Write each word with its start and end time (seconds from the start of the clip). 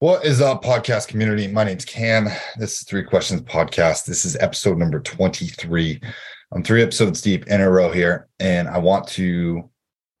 What 0.00 0.24
is 0.24 0.40
up, 0.40 0.64
podcast 0.64 1.08
community? 1.08 1.46
My 1.46 1.62
name's 1.62 1.84
Cam. 1.84 2.26
This 2.56 2.80
is 2.80 2.84
Three 2.84 3.02
Questions 3.02 3.42
Podcast. 3.42 4.06
This 4.06 4.24
is 4.24 4.34
episode 4.36 4.78
number 4.78 4.98
23. 4.98 6.00
I'm 6.52 6.62
three 6.64 6.82
episodes 6.82 7.20
deep 7.20 7.46
in 7.48 7.60
a 7.60 7.70
row 7.70 7.92
here, 7.92 8.26
and 8.38 8.66
I 8.66 8.78
want 8.78 9.06
to 9.08 9.68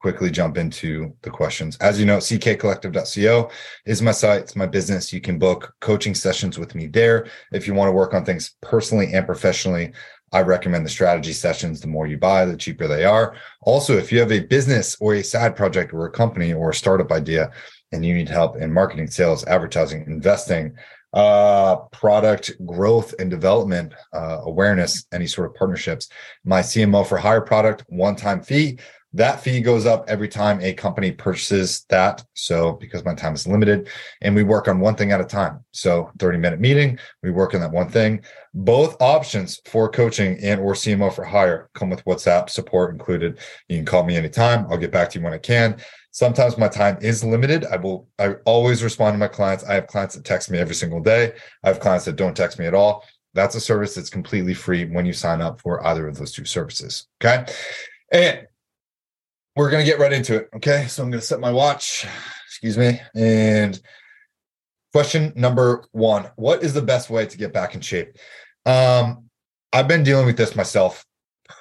quickly 0.02 0.30
jump 0.30 0.58
into 0.58 1.16
the 1.22 1.30
questions. 1.30 1.78
As 1.78 1.98
you 1.98 2.04
know, 2.04 2.18
ckcollective.co 2.18 3.50
is 3.86 4.02
my 4.02 4.12
site, 4.12 4.42
it's 4.42 4.54
my 4.54 4.66
business. 4.66 5.14
You 5.14 5.22
can 5.22 5.38
book 5.38 5.72
coaching 5.80 6.14
sessions 6.14 6.58
with 6.58 6.74
me 6.74 6.86
there. 6.86 7.28
If 7.50 7.66
you 7.66 7.72
want 7.72 7.88
to 7.88 7.92
work 7.92 8.12
on 8.12 8.22
things 8.22 8.56
personally 8.60 9.14
and 9.14 9.24
professionally, 9.24 9.94
I 10.30 10.42
recommend 10.42 10.84
the 10.84 10.90
strategy 10.90 11.32
sessions. 11.32 11.80
The 11.80 11.88
more 11.88 12.06
you 12.06 12.18
buy, 12.18 12.44
the 12.44 12.54
cheaper 12.54 12.86
they 12.86 13.06
are. 13.06 13.34
Also, 13.62 13.96
if 13.96 14.12
you 14.12 14.20
have 14.20 14.30
a 14.30 14.40
business 14.40 14.94
or 15.00 15.14
a 15.14 15.24
side 15.24 15.56
project 15.56 15.94
or 15.94 16.04
a 16.04 16.10
company 16.10 16.52
or 16.52 16.68
a 16.68 16.74
startup 16.74 17.10
idea, 17.10 17.50
and 17.92 18.04
you 18.04 18.14
need 18.14 18.28
help 18.28 18.56
in 18.56 18.72
marketing, 18.72 19.08
sales, 19.08 19.44
advertising, 19.44 20.04
investing, 20.06 20.74
uh, 21.12 21.76
product 21.90 22.52
growth 22.64 23.14
and 23.18 23.30
development, 23.30 23.92
uh, 24.12 24.40
awareness, 24.44 25.06
any 25.12 25.26
sort 25.26 25.48
of 25.48 25.56
partnerships. 25.56 26.08
My 26.44 26.60
CMO 26.60 27.06
for 27.06 27.18
hire 27.18 27.40
product, 27.40 27.84
one 27.88 28.16
time 28.16 28.42
fee. 28.42 28.78
That 29.12 29.40
fee 29.40 29.60
goes 29.60 29.86
up 29.86 30.04
every 30.06 30.28
time 30.28 30.60
a 30.60 30.72
company 30.72 31.10
purchases 31.10 31.84
that. 31.88 32.24
So, 32.34 32.74
because 32.74 33.04
my 33.04 33.12
time 33.12 33.34
is 33.34 33.44
limited 33.44 33.88
and 34.20 34.36
we 34.36 34.44
work 34.44 34.68
on 34.68 34.78
one 34.78 34.94
thing 34.94 35.10
at 35.10 35.20
a 35.20 35.24
time. 35.24 35.64
So, 35.72 36.12
30 36.20 36.38
minute 36.38 36.60
meeting, 36.60 36.96
we 37.24 37.32
work 37.32 37.52
on 37.52 37.60
that 37.60 37.72
one 37.72 37.88
thing. 37.88 38.22
Both 38.54 39.02
options 39.02 39.60
for 39.64 39.88
coaching 39.88 40.38
and 40.44 40.60
or 40.60 40.74
CMO 40.74 41.12
for 41.12 41.24
hire 41.24 41.70
come 41.74 41.90
with 41.90 42.04
WhatsApp 42.04 42.50
support 42.50 42.92
included. 42.92 43.40
You 43.68 43.78
can 43.78 43.84
call 43.84 44.04
me 44.04 44.14
anytime. 44.14 44.66
I'll 44.70 44.78
get 44.78 44.92
back 44.92 45.10
to 45.10 45.18
you 45.18 45.24
when 45.24 45.34
I 45.34 45.38
can. 45.38 45.80
Sometimes 46.12 46.58
my 46.58 46.68
time 46.68 46.98
is 47.00 47.22
limited. 47.22 47.64
I 47.66 47.76
will 47.76 48.08
I 48.18 48.34
always 48.44 48.82
respond 48.82 49.14
to 49.14 49.18
my 49.18 49.28
clients. 49.28 49.64
I 49.64 49.74
have 49.74 49.86
clients 49.86 50.16
that 50.16 50.24
text 50.24 50.50
me 50.50 50.58
every 50.58 50.74
single 50.74 51.00
day. 51.00 51.32
I 51.62 51.68
have 51.68 51.80
clients 51.80 52.04
that 52.06 52.16
don't 52.16 52.36
text 52.36 52.58
me 52.58 52.66
at 52.66 52.74
all. 52.74 53.04
That's 53.32 53.54
a 53.54 53.60
service 53.60 53.94
that's 53.94 54.10
completely 54.10 54.54
free 54.54 54.84
when 54.86 55.06
you 55.06 55.12
sign 55.12 55.40
up 55.40 55.60
for 55.60 55.86
either 55.86 56.08
of 56.08 56.16
those 56.18 56.32
two 56.32 56.44
services. 56.44 57.06
Okay. 57.22 57.46
And 58.12 58.46
we're 59.54 59.70
going 59.70 59.84
to 59.84 59.90
get 59.90 60.00
right 60.00 60.12
into 60.12 60.36
it. 60.36 60.48
Okay. 60.56 60.86
So 60.88 61.02
I'm 61.02 61.10
going 61.10 61.20
to 61.20 61.26
set 61.26 61.38
my 61.38 61.52
watch, 61.52 62.06
excuse 62.46 62.76
me. 62.76 63.00
And 63.14 63.80
question 64.92 65.32
number 65.36 65.84
one 65.92 66.28
What 66.34 66.64
is 66.64 66.74
the 66.74 66.82
best 66.82 67.08
way 67.08 67.26
to 67.26 67.38
get 67.38 67.52
back 67.52 67.76
in 67.76 67.80
shape? 67.80 68.16
Um, 68.66 69.30
I've 69.72 69.86
been 69.86 70.02
dealing 70.02 70.26
with 70.26 70.36
this 70.36 70.56
myself 70.56 71.06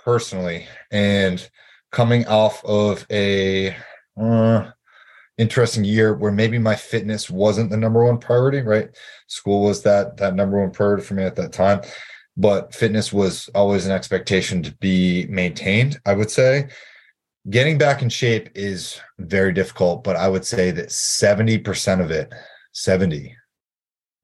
personally 0.03 0.67
and 0.91 1.47
coming 1.91 2.25
off 2.27 2.63
of 2.65 3.05
a 3.11 3.75
uh, 4.19 4.71
interesting 5.37 5.83
year 5.83 6.13
where 6.13 6.31
maybe 6.31 6.59
my 6.59 6.75
fitness 6.75 7.29
wasn't 7.29 7.69
the 7.69 7.77
number 7.77 8.03
one 8.03 8.17
priority, 8.17 8.61
right? 8.61 8.89
School 9.27 9.63
was 9.63 9.81
that 9.83 10.17
that 10.17 10.35
number 10.35 10.59
one 10.59 10.71
priority 10.71 11.03
for 11.03 11.13
me 11.13 11.23
at 11.23 11.35
that 11.37 11.53
time, 11.53 11.81
but 12.35 12.73
fitness 12.75 13.13
was 13.13 13.49
always 13.55 13.85
an 13.85 13.91
expectation 13.91 14.61
to 14.63 14.75
be 14.77 15.25
maintained, 15.27 15.99
I 16.05 16.13
would 16.13 16.29
say. 16.29 16.69
Getting 17.49 17.77
back 17.77 18.01
in 18.01 18.09
shape 18.09 18.49
is 18.53 18.99
very 19.17 19.53
difficult, 19.53 20.03
but 20.03 20.17
I 20.17 20.27
would 20.27 20.45
say 20.45 20.71
that 20.71 20.89
70% 20.89 22.01
of 22.01 22.11
it, 22.11 22.33
70 22.73 23.35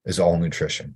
is 0.05 0.19
all 0.19 0.37
nutrition. 0.37 0.95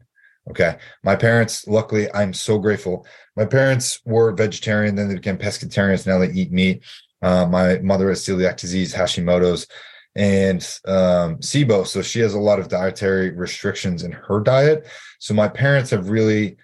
Okay. 0.49 0.77
My 1.03 1.15
parents, 1.15 1.67
luckily, 1.67 2.11
I'm 2.13 2.33
so 2.33 2.57
grateful. 2.57 3.05
My 3.35 3.45
parents 3.45 4.01
were 4.05 4.31
vegetarian, 4.33 4.95
then 4.95 5.07
they 5.07 5.15
became 5.15 5.37
pescatarians. 5.37 6.07
Now 6.07 6.17
they 6.19 6.31
eat 6.31 6.51
meat. 6.51 6.83
Uh, 7.21 7.45
my 7.45 7.79
mother 7.79 8.09
has 8.09 8.21
celiac 8.23 8.57
disease, 8.57 8.93
Hashimoto's, 8.93 9.67
and 10.15 10.61
um, 10.85 11.37
SIBO. 11.37 11.85
So 11.85 12.01
she 12.01 12.19
has 12.19 12.33
a 12.33 12.39
lot 12.39 12.59
of 12.59 12.67
dietary 12.67 13.31
restrictions 13.31 14.03
in 14.03 14.11
her 14.11 14.39
diet. 14.39 14.87
So 15.19 15.33
my 15.33 15.47
parents 15.47 15.91
have 15.91 16.09
really 16.09 16.57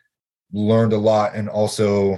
learned 0.51 0.93
a 0.93 0.97
lot 0.97 1.35
and 1.35 1.49
also 1.49 2.17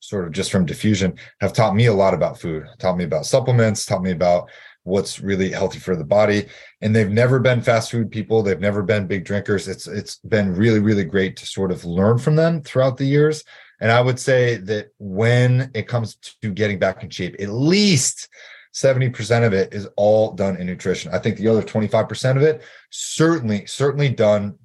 sort 0.00 0.26
of 0.26 0.32
just 0.32 0.50
from 0.50 0.66
diffusion 0.66 1.14
have 1.40 1.52
taught 1.52 1.76
me 1.76 1.86
a 1.86 1.92
lot 1.92 2.12
about 2.12 2.38
food 2.38 2.66
taught 2.78 2.96
me 2.96 3.04
about 3.04 3.24
supplements 3.24 3.86
taught 3.86 4.02
me 4.02 4.10
about 4.10 4.50
what's 4.82 5.20
really 5.20 5.48
healthy 5.48 5.78
for 5.78 5.94
the 5.94 6.04
body 6.04 6.46
and 6.80 6.94
they've 6.94 7.10
never 7.10 7.38
been 7.38 7.62
fast 7.62 7.92
food 7.92 8.10
people 8.10 8.42
they've 8.42 8.58
never 8.58 8.82
been 8.82 9.06
big 9.06 9.24
drinkers 9.24 9.68
it's 9.68 9.86
it's 9.86 10.16
been 10.16 10.52
really 10.52 10.80
really 10.80 11.04
great 11.04 11.36
to 11.36 11.46
sort 11.46 11.70
of 11.70 11.84
learn 11.84 12.18
from 12.18 12.34
them 12.34 12.60
throughout 12.62 12.96
the 12.96 13.04
years 13.04 13.44
and 13.82 13.90
I 13.90 14.00
would 14.00 14.20
say 14.20 14.58
that 14.58 14.92
when 14.98 15.72
it 15.74 15.88
comes 15.88 16.14
to 16.40 16.52
getting 16.52 16.78
back 16.78 17.02
in 17.02 17.10
shape, 17.10 17.34
at 17.40 17.48
least 17.48 18.28
70% 18.72 19.44
of 19.44 19.52
it 19.52 19.74
is 19.74 19.88
all 19.96 20.34
done 20.34 20.56
in 20.56 20.68
nutrition. 20.68 21.12
I 21.12 21.18
think 21.18 21.36
the 21.36 21.48
other 21.48 21.62
25% 21.62 22.36
of 22.36 22.42
it 22.42 22.62
certainly, 22.90 23.66
certainly 23.66 24.08
done 24.08 24.56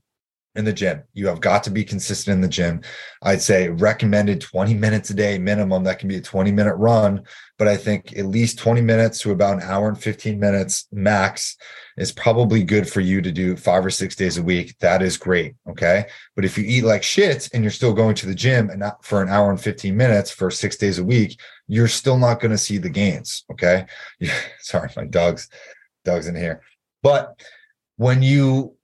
in 0.57 0.65
the 0.65 0.73
gym. 0.73 1.03
You 1.13 1.27
have 1.27 1.39
got 1.39 1.63
to 1.63 1.69
be 1.69 1.83
consistent 1.83 2.33
in 2.33 2.41
the 2.41 2.47
gym. 2.47 2.81
I'd 3.21 3.41
say 3.41 3.69
recommended 3.69 4.41
20 4.41 4.73
minutes 4.73 5.11
a 5.11 5.13
day 5.13 5.37
minimum. 5.37 5.83
That 5.83 5.99
can 5.99 6.09
be 6.09 6.17
a 6.17 6.21
20 6.21 6.51
minute 6.51 6.75
run, 6.75 7.23
but 7.57 7.67
I 7.67 7.77
think 7.77 8.17
at 8.17 8.25
least 8.25 8.57
20 8.57 8.81
minutes 8.81 9.19
to 9.19 9.31
about 9.31 9.57
an 9.57 9.63
hour 9.63 9.87
and 9.87 10.01
15 10.01 10.39
minutes 10.39 10.87
max 10.91 11.55
is 11.95 12.11
probably 12.11 12.63
good 12.63 12.89
for 12.89 13.01
you 13.01 13.21
to 13.21 13.31
do 13.31 13.55
five 13.55 13.85
or 13.85 13.91
six 13.91 14.15
days 14.15 14.37
a 14.37 14.43
week. 14.43 14.75
That 14.79 15.01
is 15.01 15.15
great. 15.15 15.55
Okay. 15.69 16.07
But 16.35 16.43
if 16.43 16.57
you 16.57 16.65
eat 16.65 16.83
like 16.83 17.03
shit 17.03 17.49
and 17.53 17.63
you're 17.63 17.71
still 17.71 17.93
going 17.93 18.15
to 18.15 18.25
the 18.25 18.35
gym 18.35 18.69
and 18.69 18.79
not 18.79 19.05
for 19.05 19.21
an 19.21 19.29
hour 19.29 19.51
and 19.51 19.61
15 19.61 19.95
minutes 19.95 20.31
for 20.31 20.49
six 20.49 20.75
days 20.75 20.97
a 20.97 21.03
week, 21.03 21.39
you're 21.67 21.87
still 21.87 22.17
not 22.17 22.39
going 22.39 22.51
to 22.51 22.57
see 22.57 22.79
the 22.79 22.89
gains. 22.89 23.45
Okay. 23.51 23.85
Sorry, 24.59 24.89
my 24.97 25.05
dog's 25.05 25.49
dog's 26.03 26.27
in 26.27 26.35
here. 26.35 26.61
But 27.03 27.43
when 27.97 28.23
you 28.23 28.76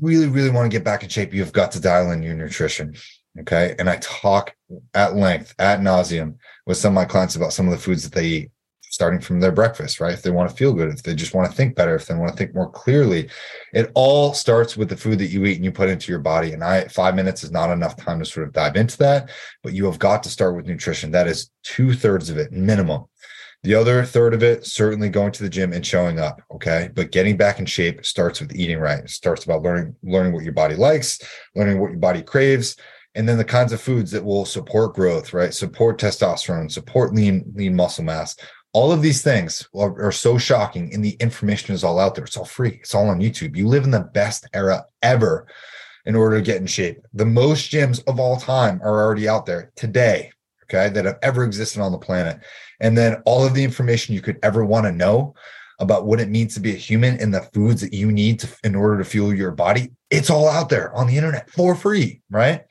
really, 0.00 0.28
really 0.28 0.50
want 0.50 0.70
to 0.70 0.76
get 0.76 0.84
back 0.84 1.02
in 1.02 1.08
shape, 1.08 1.34
you've 1.34 1.52
got 1.52 1.72
to 1.72 1.80
dial 1.80 2.10
in 2.12 2.22
your 2.22 2.34
nutrition. 2.34 2.94
Okay. 3.40 3.74
And 3.78 3.88
I 3.88 3.96
talk 3.96 4.54
at 4.94 5.16
length, 5.16 5.54
at 5.58 5.80
nauseum 5.80 6.36
with 6.66 6.76
some 6.76 6.92
of 6.92 6.94
my 6.94 7.04
clients 7.06 7.36
about 7.36 7.52
some 7.52 7.66
of 7.66 7.72
the 7.72 7.78
foods 7.78 8.02
that 8.02 8.14
they 8.14 8.26
eat, 8.26 8.50
starting 8.82 9.20
from 9.20 9.40
their 9.40 9.52
breakfast, 9.52 10.00
right? 10.00 10.12
If 10.12 10.20
they 10.20 10.30
want 10.30 10.50
to 10.50 10.56
feel 10.56 10.74
good, 10.74 10.90
if 10.90 11.02
they 11.02 11.14
just 11.14 11.32
want 11.32 11.50
to 11.50 11.56
think 11.56 11.74
better, 11.74 11.94
if 11.94 12.06
they 12.06 12.14
want 12.14 12.30
to 12.30 12.36
think 12.36 12.54
more 12.54 12.70
clearly, 12.70 13.30
it 13.72 13.90
all 13.94 14.34
starts 14.34 14.76
with 14.76 14.90
the 14.90 14.96
food 14.98 15.18
that 15.18 15.28
you 15.28 15.46
eat 15.46 15.56
and 15.56 15.64
you 15.64 15.72
put 15.72 15.88
into 15.88 16.12
your 16.12 16.20
body. 16.20 16.52
And 16.52 16.62
I, 16.62 16.84
five 16.88 17.14
minutes 17.14 17.42
is 17.42 17.50
not 17.50 17.70
enough 17.70 17.96
time 17.96 18.18
to 18.18 18.26
sort 18.26 18.46
of 18.46 18.52
dive 18.52 18.76
into 18.76 18.98
that, 18.98 19.30
but 19.62 19.72
you 19.72 19.86
have 19.86 19.98
got 19.98 20.22
to 20.24 20.28
start 20.28 20.54
with 20.54 20.66
nutrition. 20.66 21.10
That 21.10 21.26
is 21.26 21.50
two 21.62 21.94
thirds 21.94 22.28
of 22.28 22.36
it 22.36 22.52
minimum. 22.52 23.06
The 23.62 23.76
other 23.76 24.04
third 24.04 24.34
of 24.34 24.42
it, 24.42 24.66
certainly 24.66 25.08
going 25.08 25.30
to 25.32 25.42
the 25.42 25.48
gym 25.48 25.72
and 25.72 25.86
showing 25.86 26.18
up. 26.18 26.42
Okay. 26.50 26.90
But 26.94 27.12
getting 27.12 27.36
back 27.36 27.60
in 27.60 27.66
shape 27.66 28.04
starts 28.04 28.40
with 28.40 28.54
eating 28.56 28.78
right. 28.78 29.04
It 29.04 29.10
starts 29.10 29.44
about 29.44 29.62
learning, 29.62 29.94
learning 30.02 30.32
what 30.32 30.42
your 30.42 30.52
body 30.52 30.74
likes, 30.74 31.20
learning 31.54 31.78
what 31.78 31.90
your 31.90 32.00
body 32.00 32.22
craves, 32.22 32.76
and 33.14 33.28
then 33.28 33.38
the 33.38 33.44
kinds 33.44 33.72
of 33.72 33.80
foods 33.80 34.10
that 34.10 34.24
will 34.24 34.44
support 34.44 34.94
growth, 34.94 35.32
right? 35.32 35.54
Support 35.54 36.00
testosterone, 36.00 36.70
support 36.70 37.14
lean, 37.14 37.44
lean 37.54 37.76
muscle 37.76 38.04
mass. 38.04 38.36
All 38.72 38.90
of 38.90 39.02
these 39.02 39.22
things 39.22 39.68
are, 39.76 40.06
are 40.06 40.12
so 40.12 40.38
shocking, 40.38 40.92
and 40.94 41.04
the 41.04 41.16
information 41.20 41.74
is 41.74 41.84
all 41.84 41.98
out 41.98 42.14
there. 42.14 42.24
It's 42.24 42.38
all 42.38 42.46
free. 42.46 42.78
It's 42.80 42.94
all 42.94 43.10
on 43.10 43.20
YouTube. 43.20 43.54
You 43.54 43.68
live 43.68 43.84
in 43.84 43.90
the 43.90 44.00
best 44.00 44.48
era 44.54 44.86
ever 45.02 45.46
in 46.06 46.16
order 46.16 46.36
to 46.36 46.42
get 46.42 46.56
in 46.56 46.66
shape. 46.66 46.98
The 47.12 47.26
most 47.26 47.70
gyms 47.70 48.02
of 48.08 48.18
all 48.18 48.38
time 48.38 48.80
are 48.82 49.04
already 49.04 49.28
out 49.28 49.44
there 49.44 49.70
today, 49.76 50.32
okay, 50.64 50.88
that 50.88 51.04
have 51.04 51.18
ever 51.22 51.44
existed 51.44 51.80
on 51.80 51.92
the 51.92 51.98
planet 51.98 52.40
and 52.82 52.98
then 52.98 53.22
all 53.24 53.46
of 53.46 53.54
the 53.54 53.64
information 53.64 54.14
you 54.14 54.20
could 54.20 54.38
ever 54.42 54.64
want 54.64 54.84
to 54.84 54.92
know 54.92 55.34
about 55.78 56.04
what 56.04 56.20
it 56.20 56.28
means 56.28 56.54
to 56.54 56.60
be 56.60 56.72
a 56.72 56.76
human 56.76 57.18
and 57.18 57.32
the 57.32 57.40
foods 57.54 57.80
that 57.80 57.94
you 57.94 58.12
need 58.12 58.38
to, 58.38 58.48
in 58.62 58.74
order 58.74 58.98
to 58.98 59.04
fuel 59.04 59.32
your 59.34 59.50
body 59.50 59.90
it's 60.12 60.28
all 60.28 60.46
out 60.46 60.68
there 60.68 60.94
on 60.94 61.06
the 61.06 61.16
internet 61.16 61.50
for 61.50 61.74
free 61.74 62.20
right? 62.30 62.64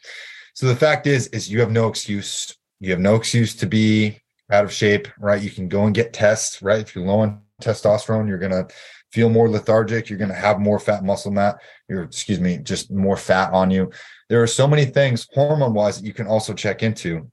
So 0.54 0.68
the 0.68 0.76
fact 0.76 1.08
is 1.08 1.28
is 1.28 1.50
you 1.52 1.60
have 1.60 1.72
no 1.72 1.88
excuse. 1.88 2.56
You 2.80 2.92
have 2.92 3.00
no 3.00 3.16
excuse 3.16 3.56
to 3.56 3.66
be 3.66 4.20
out 4.52 4.64
of 4.64 4.72
shape 4.72 5.08
right? 5.20 5.42
You 5.42 5.50
can 5.50 5.68
go 5.68 5.86
and 5.86 5.96
get 5.96 6.14
tests 6.14 6.62
right? 6.62 6.82
If 6.82 6.96
you're 6.96 7.06
low 7.06 7.20
on 7.20 7.42
testosterone 7.62 8.28
you're 8.28 8.38
going 8.38 8.52
to 8.52 8.68
feel 9.12 9.30
more 9.30 9.50
lethargic 9.50 10.08
you're 10.08 10.20
going 10.20 10.30
to 10.30 10.36
have 10.36 10.60
more 10.60 10.80
fat 10.80 11.04
muscle 11.04 11.32
mass 11.32 11.56
you're 11.90 12.04
excuse 12.04 12.40
me 12.40 12.58
just 12.58 12.92
more 12.92 13.18
fat 13.18 13.52
on 13.54 13.72
you. 13.72 13.92
There 14.30 14.42
are 14.42 14.48
so 14.48 14.68
many 14.68 14.86
things 14.86 15.28
hormone 15.34 15.74
wise 15.74 16.00
that 16.00 16.06
you 16.06 16.14
can 16.14 16.28
also 16.28 16.54
check 16.54 16.84
into 16.84 17.30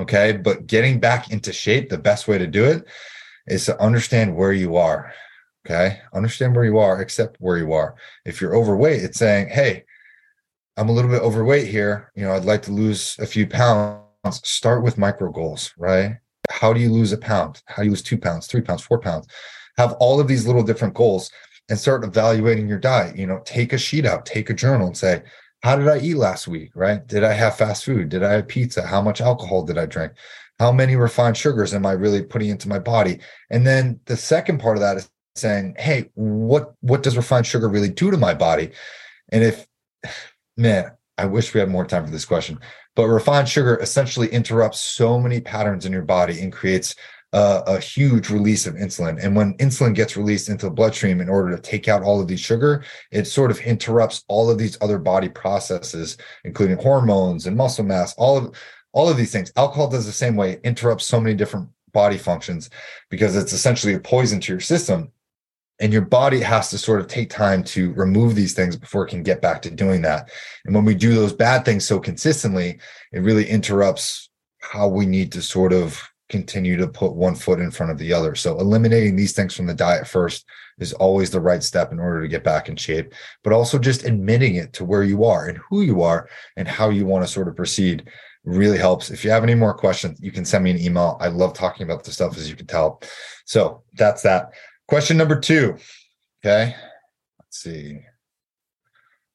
Okay. 0.00 0.32
But 0.32 0.66
getting 0.66 1.00
back 1.00 1.30
into 1.30 1.52
shape, 1.52 1.88
the 1.88 1.98
best 1.98 2.28
way 2.28 2.38
to 2.38 2.46
do 2.46 2.64
it 2.64 2.86
is 3.46 3.64
to 3.66 3.80
understand 3.80 4.36
where 4.36 4.52
you 4.52 4.76
are. 4.76 5.12
Okay. 5.66 6.00
Understand 6.14 6.54
where 6.54 6.64
you 6.64 6.78
are, 6.78 7.00
accept 7.00 7.36
where 7.38 7.58
you 7.58 7.72
are. 7.72 7.94
If 8.24 8.40
you're 8.40 8.56
overweight, 8.56 9.02
it's 9.02 9.18
saying, 9.18 9.48
Hey, 9.48 9.84
I'm 10.76 10.88
a 10.88 10.92
little 10.92 11.10
bit 11.10 11.22
overweight 11.22 11.68
here. 11.68 12.10
You 12.14 12.24
know, 12.24 12.32
I'd 12.32 12.44
like 12.44 12.62
to 12.62 12.72
lose 12.72 13.16
a 13.18 13.26
few 13.26 13.46
pounds. 13.46 14.00
Start 14.44 14.82
with 14.82 14.98
micro 14.98 15.30
goals, 15.30 15.72
right? 15.76 16.16
How 16.50 16.72
do 16.72 16.80
you 16.80 16.90
lose 16.90 17.12
a 17.12 17.18
pound? 17.18 17.62
How 17.66 17.82
do 17.82 17.84
you 17.84 17.90
lose 17.90 18.02
two 18.02 18.18
pounds, 18.18 18.46
three 18.46 18.60
pounds, 18.60 18.82
four 18.82 18.98
pounds? 18.98 19.26
Have 19.76 19.92
all 19.94 20.20
of 20.20 20.28
these 20.28 20.46
little 20.46 20.62
different 20.62 20.94
goals 20.94 21.30
and 21.68 21.78
start 21.78 22.04
evaluating 22.04 22.68
your 22.68 22.78
diet. 22.78 23.16
You 23.16 23.26
know, 23.26 23.40
take 23.44 23.72
a 23.72 23.78
sheet 23.78 24.04
out, 24.04 24.26
take 24.26 24.50
a 24.50 24.54
journal 24.54 24.88
and 24.88 24.96
say, 24.96 25.22
how 25.62 25.76
did 25.76 25.88
I 25.88 25.98
eat 25.98 26.16
last 26.16 26.48
week? 26.48 26.70
Right? 26.74 27.06
Did 27.06 27.24
I 27.24 27.32
have 27.32 27.56
fast 27.56 27.84
food? 27.84 28.08
Did 28.08 28.22
I 28.22 28.32
have 28.32 28.48
pizza? 28.48 28.86
How 28.86 29.02
much 29.02 29.20
alcohol 29.20 29.62
did 29.64 29.78
I 29.78 29.86
drink? 29.86 30.12
How 30.58 30.72
many 30.72 30.96
refined 30.96 31.36
sugars 31.36 31.72
am 31.72 31.86
I 31.86 31.92
really 31.92 32.22
putting 32.22 32.50
into 32.50 32.68
my 32.68 32.78
body? 32.78 33.20
And 33.50 33.66
then 33.66 34.00
the 34.06 34.16
second 34.16 34.58
part 34.58 34.76
of 34.76 34.82
that 34.82 34.96
is 34.96 35.10
saying, 35.34 35.76
"Hey, 35.78 36.10
what 36.14 36.74
what 36.80 37.02
does 37.02 37.16
refined 37.16 37.46
sugar 37.46 37.68
really 37.68 37.88
do 37.88 38.10
to 38.10 38.16
my 38.16 38.34
body?" 38.34 38.72
And 39.30 39.44
if 39.44 39.66
man, 40.56 40.92
I 41.18 41.26
wish 41.26 41.52
we 41.52 41.60
had 41.60 41.68
more 41.68 41.84
time 41.84 42.04
for 42.04 42.10
this 42.10 42.24
question, 42.24 42.58
but 42.96 43.06
refined 43.06 43.48
sugar 43.48 43.78
essentially 43.80 44.28
interrupts 44.28 44.80
so 44.80 45.18
many 45.18 45.40
patterns 45.40 45.84
in 45.84 45.92
your 45.92 46.02
body 46.02 46.40
and 46.40 46.52
creates 46.52 46.94
a, 47.32 47.62
a 47.66 47.80
huge 47.80 48.30
release 48.30 48.66
of 48.66 48.74
insulin. 48.74 49.22
And 49.22 49.36
when 49.36 49.54
insulin 49.58 49.94
gets 49.94 50.16
released 50.16 50.48
into 50.48 50.66
the 50.66 50.72
bloodstream 50.72 51.20
in 51.20 51.28
order 51.28 51.54
to 51.54 51.62
take 51.62 51.88
out 51.88 52.02
all 52.02 52.20
of 52.20 52.28
these 52.28 52.40
sugar, 52.40 52.84
it 53.10 53.26
sort 53.26 53.50
of 53.50 53.60
interrupts 53.60 54.24
all 54.28 54.50
of 54.50 54.58
these 54.58 54.76
other 54.80 54.98
body 54.98 55.28
processes, 55.28 56.16
including 56.44 56.78
hormones 56.78 57.46
and 57.46 57.56
muscle 57.56 57.84
mass, 57.84 58.14
all 58.14 58.36
of 58.36 58.56
all 58.92 59.08
of 59.08 59.16
these 59.16 59.30
things. 59.30 59.52
Alcohol 59.56 59.88
does 59.88 60.06
the 60.06 60.12
same 60.12 60.34
way, 60.34 60.52
it 60.52 60.60
interrupts 60.64 61.06
so 61.06 61.20
many 61.20 61.36
different 61.36 61.68
body 61.92 62.18
functions 62.18 62.70
because 63.08 63.36
it's 63.36 63.52
essentially 63.52 63.94
a 63.94 64.00
poison 64.00 64.40
to 64.40 64.52
your 64.52 64.60
system 64.60 65.12
and 65.80 65.92
your 65.92 66.02
body 66.02 66.40
has 66.40 66.68
to 66.70 66.78
sort 66.78 67.00
of 67.00 67.08
take 67.08 67.30
time 67.30 67.64
to 67.64 67.92
remove 67.94 68.34
these 68.34 68.52
things 68.52 68.76
before 68.76 69.06
it 69.06 69.10
can 69.10 69.22
get 69.22 69.40
back 69.40 69.62
to 69.62 69.70
doing 69.70 70.02
that 70.02 70.30
and 70.64 70.74
when 70.74 70.84
we 70.84 70.94
do 70.94 71.14
those 71.14 71.32
bad 71.32 71.64
things 71.64 71.84
so 71.84 71.98
consistently 71.98 72.78
it 73.12 73.20
really 73.20 73.48
interrupts 73.48 74.30
how 74.60 74.86
we 74.86 75.06
need 75.06 75.32
to 75.32 75.42
sort 75.42 75.72
of 75.72 76.00
continue 76.30 76.76
to 76.76 76.88
put 76.88 77.14
one 77.14 77.34
foot 77.34 77.60
in 77.60 77.70
front 77.70 77.92
of 77.92 77.98
the 77.98 78.12
other 78.12 78.34
so 78.34 78.58
eliminating 78.58 79.16
these 79.16 79.32
things 79.32 79.54
from 79.54 79.66
the 79.66 79.74
diet 79.74 80.06
first 80.06 80.46
is 80.78 80.94
always 80.94 81.30
the 81.30 81.40
right 81.40 81.62
step 81.62 81.92
in 81.92 82.00
order 82.00 82.22
to 82.22 82.28
get 82.28 82.42
back 82.42 82.68
in 82.68 82.76
shape 82.76 83.12
but 83.44 83.52
also 83.52 83.78
just 83.78 84.04
admitting 84.04 84.54
it 84.54 84.72
to 84.72 84.84
where 84.84 85.04
you 85.04 85.24
are 85.24 85.48
and 85.48 85.58
who 85.68 85.82
you 85.82 86.00
are 86.00 86.28
and 86.56 86.66
how 86.66 86.88
you 86.88 87.04
want 87.04 87.24
to 87.24 87.30
sort 87.30 87.48
of 87.48 87.56
proceed 87.56 88.08
really 88.44 88.78
helps 88.78 89.10
if 89.10 89.22
you 89.22 89.30
have 89.30 89.42
any 89.42 89.54
more 89.54 89.74
questions 89.74 90.18
you 90.22 90.32
can 90.32 90.46
send 90.46 90.64
me 90.64 90.70
an 90.70 90.80
email 90.80 91.18
i 91.20 91.28
love 91.28 91.52
talking 91.52 91.84
about 91.84 92.04
this 92.04 92.14
stuff 92.14 92.38
as 92.38 92.48
you 92.48 92.56
can 92.56 92.66
tell 92.66 93.02
so 93.44 93.82
that's 93.96 94.22
that 94.22 94.52
Question 94.90 95.18
number 95.18 95.38
two. 95.38 95.76
Okay. 96.44 96.74
Let's 97.38 97.60
see. 97.60 98.00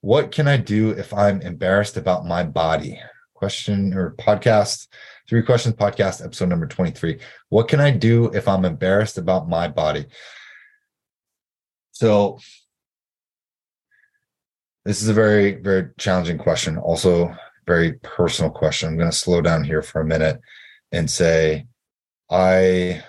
What 0.01 0.33
can 0.33 0.49
I 0.49 0.57
do 0.57 0.89
if 0.89 1.13
I'm 1.13 1.39
embarrassed 1.39 1.95
about 1.95 2.25
my 2.25 2.43
body? 2.43 2.99
Question 3.33 3.93
or 3.93 4.15
podcast, 4.19 4.89
three 5.27 5.41
questions 5.43 5.75
podcast, 5.75 6.23
episode 6.23 6.49
number 6.49 6.67
23. 6.67 7.19
What 7.49 7.67
can 7.67 7.79
I 7.79 7.91
do 7.91 8.31
if 8.33 8.47
I'm 8.47 8.65
embarrassed 8.65 9.17
about 9.17 9.49
my 9.49 9.67
body? 9.67 10.05
So, 11.91 12.39
this 14.83 15.01
is 15.01 15.09
a 15.09 15.13
very, 15.13 15.53
very 15.53 15.89
challenging 15.97 16.37
question. 16.37 16.77
Also, 16.77 17.35
very 17.65 17.93
personal 17.93 18.51
question. 18.51 18.89
I'm 18.89 18.97
going 18.97 19.09
to 19.09 19.15
slow 19.15 19.41
down 19.41 19.63
here 19.63 19.81
for 19.81 20.01
a 20.01 20.05
minute 20.05 20.39
and 20.91 21.09
say, 21.09 21.65
I 22.29 23.03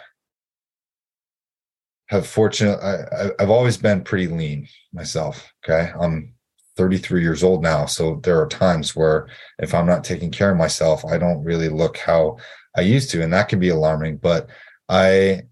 have 2.09 2.27
fortunate 2.27 2.79
I, 2.79 3.31
I've 3.43 3.51
always 3.51 3.77
been 3.77 4.05
pretty 4.05 4.29
lean 4.29 4.69
myself. 4.93 5.53
Okay. 5.65 5.91
I'm 5.99 6.36
33 6.77 7.23
years 7.23 7.43
old 7.43 7.63
now. 7.63 7.87
So 7.87 8.21
there 8.23 8.41
are 8.41 8.47
times 8.47 8.95
where 8.95 9.29
if 9.59 9.75
I'm 9.75 9.87
not 9.87 10.05
taking 10.05 10.31
care 10.31 10.51
of 10.51 10.57
myself, 10.57 11.05
I 11.05 11.19
don't 11.19 11.43
really 11.43 11.69
look 11.69 11.97
how 11.97 12.37
I 12.77 12.83
used 12.83 13.11
to. 13.11 13.23
And 13.23 13.33
that 13.33 13.49
can 13.49 13.59
be 13.59 13.71
alarming. 13.71 14.19
But 14.19 14.49
I 14.89 15.43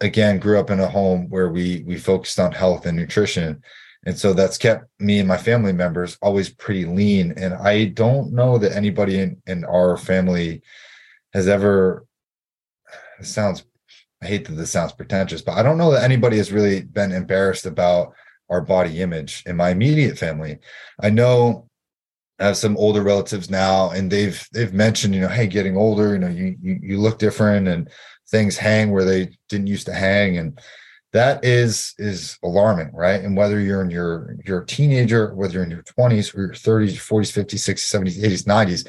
again 0.00 0.38
grew 0.38 0.58
up 0.58 0.70
in 0.70 0.80
a 0.80 0.88
home 0.88 1.28
where 1.30 1.48
we 1.48 1.84
we 1.86 1.96
focused 1.96 2.38
on 2.38 2.52
health 2.52 2.86
and 2.86 2.96
nutrition. 2.96 3.62
And 4.06 4.18
so 4.18 4.34
that's 4.34 4.58
kept 4.58 4.84
me 4.98 5.18
and 5.18 5.28
my 5.28 5.38
family 5.38 5.72
members 5.72 6.18
always 6.20 6.50
pretty 6.50 6.84
lean. 6.84 7.32
And 7.36 7.54
I 7.54 7.86
don't 7.86 8.32
know 8.32 8.58
that 8.58 8.76
anybody 8.76 9.18
in, 9.20 9.40
in 9.46 9.64
our 9.64 9.96
family 9.96 10.62
has 11.32 11.48
ever 11.48 12.04
sounds 13.22 13.64
I 14.22 14.26
hate 14.26 14.46
that 14.46 14.54
this 14.54 14.70
sounds 14.70 14.92
pretentious, 14.92 15.42
but 15.42 15.52
I 15.52 15.62
don't 15.62 15.76
know 15.76 15.92
that 15.92 16.02
anybody 16.02 16.38
has 16.38 16.50
really 16.50 16.80
been 16.80 17.12
embarrassed 17.12 17.66
about 17.66 18.14
our 18.50 18.60
body 18.60 19.00
image 19.00 19.42
in 19.46 19.56
my 19.56 19.70
immediate 19.70 20.18
family. 20.18 20.58
I 21.00 21.10
know 21.10 21.68
I 22.38 22.46
have 22.46 22.56
some 22.56 22.76
older 22.76 23.02
relatives 23.02 23.48
now, 23.48 23.90
and 23.90 24.10
they've 24.10 24.44
they've 24.52 24.72
mentioned, 24.72 25.14
you 25.14 25.20
know, 25.20 25.28
hey, 25.28 25.46
getting 25.46 25.76
older, 25.76 26.14
you 26.14 26.18
know, 26.18 26.28
you 26.28 26.56
you, 26.60 26.78
you 26.82 26.98
look 26.98 27.18
different, 27.18 27.68
and 27.68 27.88
things 28.28 28.56
hang 28.56 28.90
where 28.90 29.04
they 29.04 29.36
didn't 29.48 29.68
used 29.68 29.86
to 29.86 29.94
hang, 29.94 30.36
and 30.38 30.58
that 31.12 31.44
is 31.44 31.94
is 31.98 32.36
alarming, 32.42 32.90
right? 32.92 33.22
And 33.22 33.36
whether 33.36 33.60
you're 33.60 33.82
in 33.82 33.90
your 33.90 34.36
you're 34.44 34.62
a 34.62 34.66
teenager, 34.66 35.32
whether 35.34 35.54
you're 35.54 35.62
in 35.62 35.70
your 35.70 35.84
20s 35.84 36.36
or 36.36 36.40
your 36.40 36.50
30s, 36.50 36.96
40s, 36.96 37.44
50s, 37.44 37.74
60s, 37.74 38.18
70s, 38.18 38.20
80s, 38.20 38.44
90s, 38.44 38.88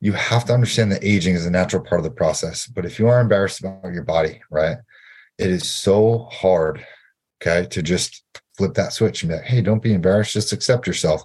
you 0.00 0.12
have 0.12 0.46
to 0.46 0.54
understand 0.54 0.90
that 0.90 1.04
aging 1.04 1.34
is 1.34 1.44
a 1.44 1.50
natural 1.50 1.84
part 1.84 2.00
of 2.00 2.04
the 2.04 2.10
process. 2.10 2.66
But 2.66 2.86
if 2.86 2.98
you 2.98 3.08
are 3.08 3.20
embarrassed 3.20 3.60
about 3.60 3.92
your 3.92 4.04
body, 4.04 4.40
right, 4.50 4.78
it 5.36 5.50
is 5.50 5.68
so 5.68 6.28
hard, 6.32 6.84
okay, 7.42 7.66
to 7.68 7.82
just 7.82 8.24
flip 8.60 8.74
that 8.74 8.92
switch 8.92 9.22
and 9.22 9.30
be 9.30 9.36
like, 9.36 9.46
hey, 9.46 9.62
don't 9.62 9.82
be 9.82 9.94
embarrassed, 9.94 10.34
just 10.34 10.52
accept 10.52 10.86
yourself. 10.86 11.24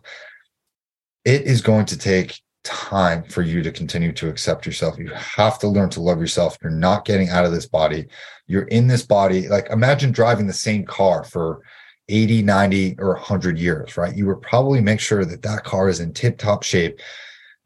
It 1.25 1.41
is 1.41 1.61
going 1.61 1.85
to 1.87 1.97
take 1.97 2.39
time 2.63 3.23
for 3.25 3.41
you 3.41 3.61
to 3.61 3.73
continue 3.73 4.13
to 4.13 4.29
accept 4.29 4.65
yourself. 4.65 4.97
You 4.97 5.09
have 5.09 5.59
to 5.59 5.67
learn 5.67 5.89
to 5.89 6.01
love 6.01 6.21
yourself. 6.21 6.57
You're 6.61 6.71
not 6.71 7.03
getting 7.03 7.27
out 7.27 7.43
of 7.43 7.51
this 7.51 7.65
body. 7.65 8.07
You're 8.47 8.63
in 8.63 8.87
this 8.87 9.05
body. 9.05 9.49
Like 9.49 9.69
imagine 9.69 10.13
driving 10.13 10.47
the 10.47 10.53
same 10.53 10.85
car 10.85 11.25
for 11.25 11.61
80, 12.07 12.41
90, 12.43 12.95
or 12.99 13.09
100 13.09 13.59
years, 13.59 13.97
right? 13.97 14.15
You 14.15 14.27
would 14.27 14.41
probably 14.41 14.79
make 14.79 15.01
sure 15.01 15.25
that 15.25 15.41
that 15.41 15.65
car 15.65 15.89
is 15.89 15.99
in 15.99 16.13
tip 16.13 16.37
top 16.37 16.63
shape 16.63 17.01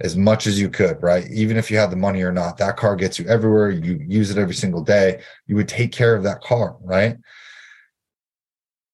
as 0.02 0.18
much 0.18 0.48
as 0.48 0.60
you 0.60 0.68
could, 0.70 0.98
right? 1.04 1.30
Even 1.30 1.58
if 1.58 1.70
you 1.70 1.78
had 1.78 1.92
the 1.92 1.96
money 1.96 2.24
or 2.24 2.32
not, 2.32 2.58
that 2.58 2.76
car 2.76 2.96
gets 2.96 3.20
you 3.20 3.28
everywhere. 3.28 3.70
You 3.70 4.04
use 4.08 4.32
it 4.32 4.38
every 4.40 4.56
single 4.56 4.82
day. 4.82 5.22
You 5.46 5.56
would 5.58 5.68
take 5.68 5.92
care 5.92 6.16
of 6.16 6.24
that 6.24 6.42
car, 6.42 6.76
right? 6.82 7.18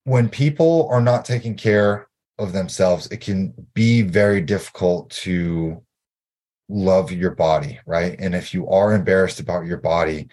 When 0.06 0.30
people 0.30 0.88
are 0.90 1.02
not 1.02 1.25
taking 1.25 1.56
care 1.56 2.07
of 2.38 2.54
themselves, 2.54 3.07
it 3.07 3.22
can 3.22 3.54
be 3.74 4.02
very 4.02 4.42
difficult 4.42 5.10
to 5.10 5.84
love 6.69 7.12
your 7.12 7.31
body, 7.31 7.80
right? 7.86 8.16
And 8.19 8.34
if 8.34 8.54
you 8.54 8.68
are 8.69 8.94
embarrassed 8.94 9.40
about 9.40 9.66
your 9.66 9.78
body 9.78 10.30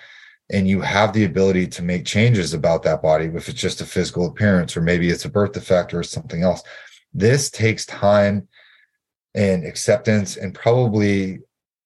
and 0.50 0.68
you 0.68 0.80
have 0.80 1.12
the 1.12 1.24
ability 1.24 1.66
to 1.68 1.82
make 1.82 2.04
changes 2.04 2.54
about 2.54 2.82
that 2.82 3.02
body, 3.02 3.26
if 3.26 3.48
it's 3.48 3.60
just 3.60 3.80
a 3.80 3.86
physical 3.86 4.26
appearance 4.26 4.76
or 4.76 4.82
maybe 4.82 5.08
it's 5.08 5.24
a 5.24 5.30
birth 5.30 5.52
defect 5.52 5.94
or 5.94 6.02
something 6.02 6.42
else, 6.42 6.62
this 7.14 7.50
takes 7.50 7.86
time 7.86 8.48
and 9.34 9.64
acceptance 9.66 10.36
and 10.36 10.54
probably 10.54 11.40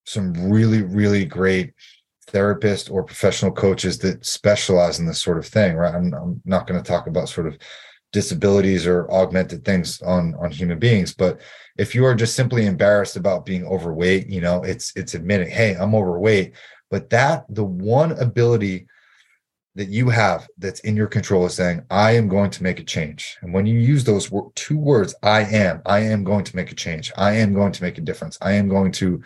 some 0.04 0.50
really 0.50 0.82
really 0.82 1.24
great 1.24 1.72
therapists 2.26 2.90
or 2.90 3.02
professional 3.02 3.52
coaches 3.52 3.98
that 3.98 4.24
specialize 4.24 4.98
in 4.98 5.06
this 5.06 5.20
sort 5.20 5.38
of 5.38 5.46
thing 5.46 5.76
right 5.76 5.94
i'm, 5.94 6.12
I'm 6.14 6.40
not 6.44 6.66
going 6.66 6.82
to 6.82 6.88
talk 6.88 7.06
about 7.06 7.28
sort 7.28 7.46
of 7.46 7.58
disabilities 8.12 8.86
or 8.86 9.10
augmented 9.10 9.64
things 9.64 10.00
on 10.02 10.34
on 10.36 10.50
human 10.50 10.78
beings 10.78 11.14
but 11.14 11.40
if 11.76 11.94
you 11.94 12.04
are 12.04 12.14
just 12.14 12.34
simply 12.34 12.66
embarrassed 12.66 13.16
about 13.16 13.44
being 13.44 13.64
overweight 13.64 14.28
you 14.28 14.40
know 14.40 14.62
it's 14.62 14.92
it's 14.96 15.14
admitting 15.14 15.48
hey 15.48 15.74
i'm 15.74 15.94
overweight 15.94 16.54
but 16.90 17.10
that 17.10 17.44
the 17.48 17.64
one 17.64 18.12
ability 18.12 18.86
that 19.76 19.88
you 19.88 20.08
have 20.08 20.48
that's 20.56 20.80
in 20.80 20.96
your 20.96 21.06
control 21.06 21.44
is 21.44 21.54
saying, 21.54 21.82
I 21.90 22.12
am 22.12 22.28
going 22.28 22.50
to 22.50 22.62
make 22.62 22.80
a 22.80 22.84
change. 22.84 23.36
And 23.42 23.52
when 23.52 23.66
you 23.66 23.78
use 23.78 24.04
those 24.04 24.30
two 24.54 24.78
words, 24.78 25.14
I 25.22 25.42
am, 25.42 25.82
I 25.84 26.00
am 26.00 26.24
going 26.24 26.44
to 26.44 26.56
make 26.56 26.72
a 26.72 26.74
change. 26.74 27.12
I 27.16 27.32
am 27.32 27.52
going 27.52 27.72
to 27.72 27.82
make 27.82 27.98
a 27.98 28.00
difference. 28.00 28.38
I 28.40 28.52
am 28.52 28.68
going 28.68 28.90
to 28.92 29.22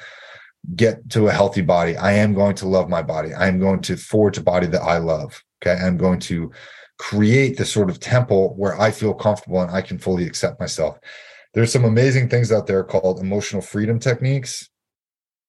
get 0.76 1.08
to 1.10 1.28
a 1.28 1.32
healthy 1.32 1.62
body. 1.62 1.96
I 1.96 2.12
am 2.12 2.34
going 2.34 2.54
to 2.56 2.68
love 2.68 2.88
my 2.88 3.02
body. 3.02 3.32
I 3.34 3.48
am 3.48 3.58
going 3.58 3.80
to 3.82 3.96
forge 3.96 4.38
a 4.38 4.42
body 4.42 4.66
that 4.68 4.82
I 4.82 4.98
love. 4.98 5.42
Okay. 5.62 5.80
I'm 5.80 5.96
going 5.96 6.20
to 6.20 6.50
create 6.98 7.56
the 7.56 7.64
sort 7.64 7.90
of 7.90 7.98
temple 7.98 8.54
where 8.56 8.78
I 8.80 8.90
feel 8.90 9.14
comfortable 9.14 9.62
and 9.62 9.70
I 9.70 9.80
can 9.82 9.98
fully 9.98 10.26
accept 10.26 10.60
myself. 10.60 10.98
There's 11.54 11.72
some 11.72 11.84
amazing 11.84 12.28
things 12.28 12.52
out 12.52 12.66
there 12.66 12.84
called 12.84 13.20
emotional 13.20 13.62
freedom 13.62 13.98
techniques. 13.98 14.68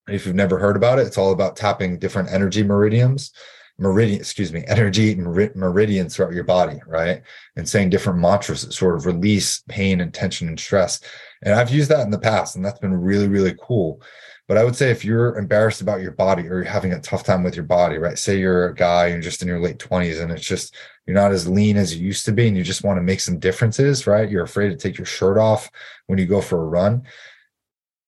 If 0.08 0.26
you've 0.26 0.36
never 0.36 0.58
heard 0.58 0.76
about 0.76 0.98
it, 0.98 1.08
it's 1.08 1.18
all 1.18 1.32
about 1.32 1.56
tapping 1.56 2.00
different 2.00 2.32
energy 2.32 2.64
meridians 2.64 3.32
meridian, 3.82 4.20
excuse 4.20 4.54
me, 4.54 4.64
energy 4.68 5.12
and 5.12 5.56
meridians 5.56 6.16
throughout 6.16 6.34
your 6.34 6.44
body, 6.44 6.80
right? 6.86 7.24
And 7.56 7.68
saying 7.68 7.90
different 7.90 8.20
mantras 8.20 8.62
that 8.62 8.74
sort 8.74 8.96
of 8.96 9.06
release 9.06 9.64
pain 9.68 10.00
and 10.00 10.14
tension 10.14 10.48
and 10.48 10.60
stress. 10.60 11.02
And 11.42 11.56
I've 11.56 11.72
used 11.72 11.90
that 11.90 12.06
in 12.06 12.12
the 12.12 12.20
past, 12.20 12.56
and 12.56 12.64
that's 12.64 12.80
been 12.80 12.94
really, 12.94 13.28
really 13.28 13.56
cool. 13.60 14.02
But 14.48 14.58
I 14.58 14.64
would 14.64 14.76
say 14.76 14.92
if 14.92 15.04
you're 15.04 15.38
embarrassed 15.38 15.82
about 15.82 16.02
your 16.02 16.12
body 16.12 16.44
or 16.44 16.56
you're 16.56 16.64
having 16.64 16.94
a 16.94 17.00
tough 17.00 17.24
time 17.24 17.44
with 17.44 17.56
your 17.56 17.66
body, 17.66 17.98
right? 17.98 18.20
Say 18.20 18.38
you're 18.38 18.68
a 18.68 18.76
guy, 18.76 19.08
you're 19.08 19.22
just 19.22 19.42
in 19.42 19.48
your 19.48 19.62
late 19.62 19.80
20s 19.80 20.22
and 20.22 20.32
it's 20.32 20.46
just, 20.46 20.76
you're 21.08 21.16
not 21.16 21.32
as 21.32 21.48
lean 21.48 21.78
as 21.78 21.96
you 21.96 22.06
used 22.06 22.26
to 22.26 22.34
be 22.34 22.48
and 22.48 22.58
you 22.58 22.64
just 22.64 22.84
want 22.84 22.98
to 22.98 23.02
make 23.02 23.22
some 23.22 23.40
differences, 23.40 24.06
right? 24.08 24.30
You're 24.30 24.44
afraid 24.44 24.70
to 24.70 24.76
take 24.76 24.98
your 24.98 25.06
shirt 25.06 25.38
off 25.38 25.72
when 26.08 26.20
you 26.20 26.26
go 26.26 26.42
for 26.42 26.62
a 26.62 26.66
run. 26.66 27.04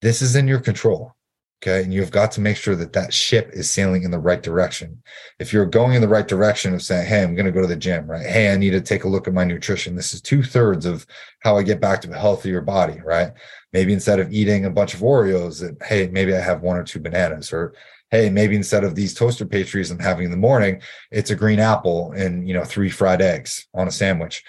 This 0.01 0.21
is 0.21 0.35
in 0.35 0.49
your 0.49 0.59
control. 0.59 1.13
Okay. 1.63 1.82
And 1.82 1.93
you've 1.93 2.12
got 2.12 2.34
to 2.34 2.41
make 2.41 2.58
sure 2.58 2.75
that 2.75 2.91
that 2.91 3.13
ship 3.13 3.50
is 3.53 3.72
sailing 3.72 4.03
in 4.03 4.12
the 4.12 4.20
right 4.20 4.43
direction. 4.43 5.01
If 5.39 5.53
you're 5.53 5.65
going 5.65 5.93
in 5.93 6.01
the 6.01 6.10
right 6.10 6.27
direction 6.27 6.74
of 6.74 6.82
saying, 6.82 7.08
Hey, 7.08 7.24
I'm 7.24 7.36
going 7.36 7.46
to 7.46 7.53
go 7.53 7.62
to 7.62 7.67
the 7.67 7.77
gym, 7.77 8.05
right? 8.05 8.25
Hey, 8.25 8.51
I 8.51 8.58
need 8.58 8.72
to 8.72 8.82
take 8.82 9.05
a 9.05 9.08
look 9.08 9.29
at 9.29 9.34
my 9.34 9.46
nutrition. 9.46 9.96
This 9.96 10.13
is 10.13 10.22
two 10.22 10.43
thirds 10.43 10.86
of 10.86 11.08
how 11.39 11.58
I 11.58 11.63
get 11.63 11.79
back 11.79 12.01
to 12.01 12.12
a 12.12 12.17
healthier 12.17 12.60
body, 12.60 13.00
right? 13.05 13.32
Maybe 13.72 13.93
instead 13.93 14.20
of 14.20 14.34
eating 14.34 14.65
a 14.65 14.70
bunch 14.70 14.93
of 14.93 15.00
Oreos, 15.00 15.62
that, 15.62 15.82
Hey, 15.88 16.10
maybe 16.12 16.36
I 16.36 16.41
have 16.41 16.63
one 16.63 16.75
or 16.75 16.84
two 16.84 17.00
bananas 17.00 17.53
or, 17.53 17.74
Hey, 18.12 18.29
maybe 18.29 18.58
instead 18.58 18.84
of 18.84 18.93
these 18.93 19.13
toaster 19.13 19.46
pastries 19.46 19.89
I'm 19.89 20.00
having 20.00 20.25
in 20.25 20.32
the 20.32 20.38
morning, 20.38 20.82
it's 21.12 21.32
a 21.32 21.36
green 21.36 21.60
apple 21.60 22.12
and, 22.12 22.46
you 22.46 22.53
know, 22.53 22.65
three 22.65 22.89
fried 22.89 23.22
eggs 23.22 23.67
on 23.74 23.88
a 23.88 23.91
sandwich 23.91 24.43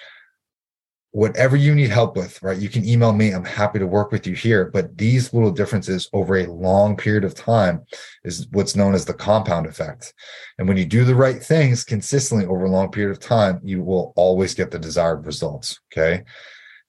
whatever 1.15 1.55
you 1.55 1.73
need 1.73 1.89
help 1.89 2.17
with, 2.17 2.43
right? 2.43 2.57
You 2.57 2.67
can 2.67 2.85
email 2.85 3.13
me. 3.13 3.31
I'm 3.31 3.45
happy 3.45 3.79
to 3.79 3.87
work 3.87 4.11
with 4.11 4.27
you 4.27 4.35
here. 4.35 4.65
But 4.65 4.97
these 4.97 5.33
little 5.33 5.49
differences 5.49 6.09
over 6.11 6.39
a 6.39 6.51
long 6.51 6.97
period 6.97 7.23
of 7.23 7.33
time 7.33 7.85
is 8.25 8.47
what's 8.51 8.75
known 8.75 8.93
as 8.93 9.05
the 9.05 9.13
compound 9.13 9.65
effect. 9.65 10.13
And 10.57 10.67
when 10.67 10.75
you 10.75 10.83
do 10.83 11.05
the 11.05 11.15
right 11.15 11.41
things 11.41 11.85
consistently 11.85 12.45
over 12.45 12.65
a 12.65 12.69
long 12.69 12.91
period 12.91 13.11
of 13.11 13.21
time, 13.21 13.61
you 13.63 13.81
will 13.81 14.11
always 14.17 14.53
get 14.53 14.71
the 14.71 14.77
desired 14.77 15.25
results. 15.25 15.79
Okay. 15.89 16.25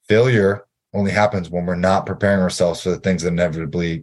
Failure 0.09 0.67
only 0.93 1.13
happens 1.13 1.49
when 1.49 1.65
we're 1.65 1.77
not 1.77 2.05
preparing 2.05 2.41
ourselves 2.41 2.83
for 2.83 2.91
the 2.91 2.99
things 2.99 3.23
that 3.23 3.29
inevitably 3.29 4.03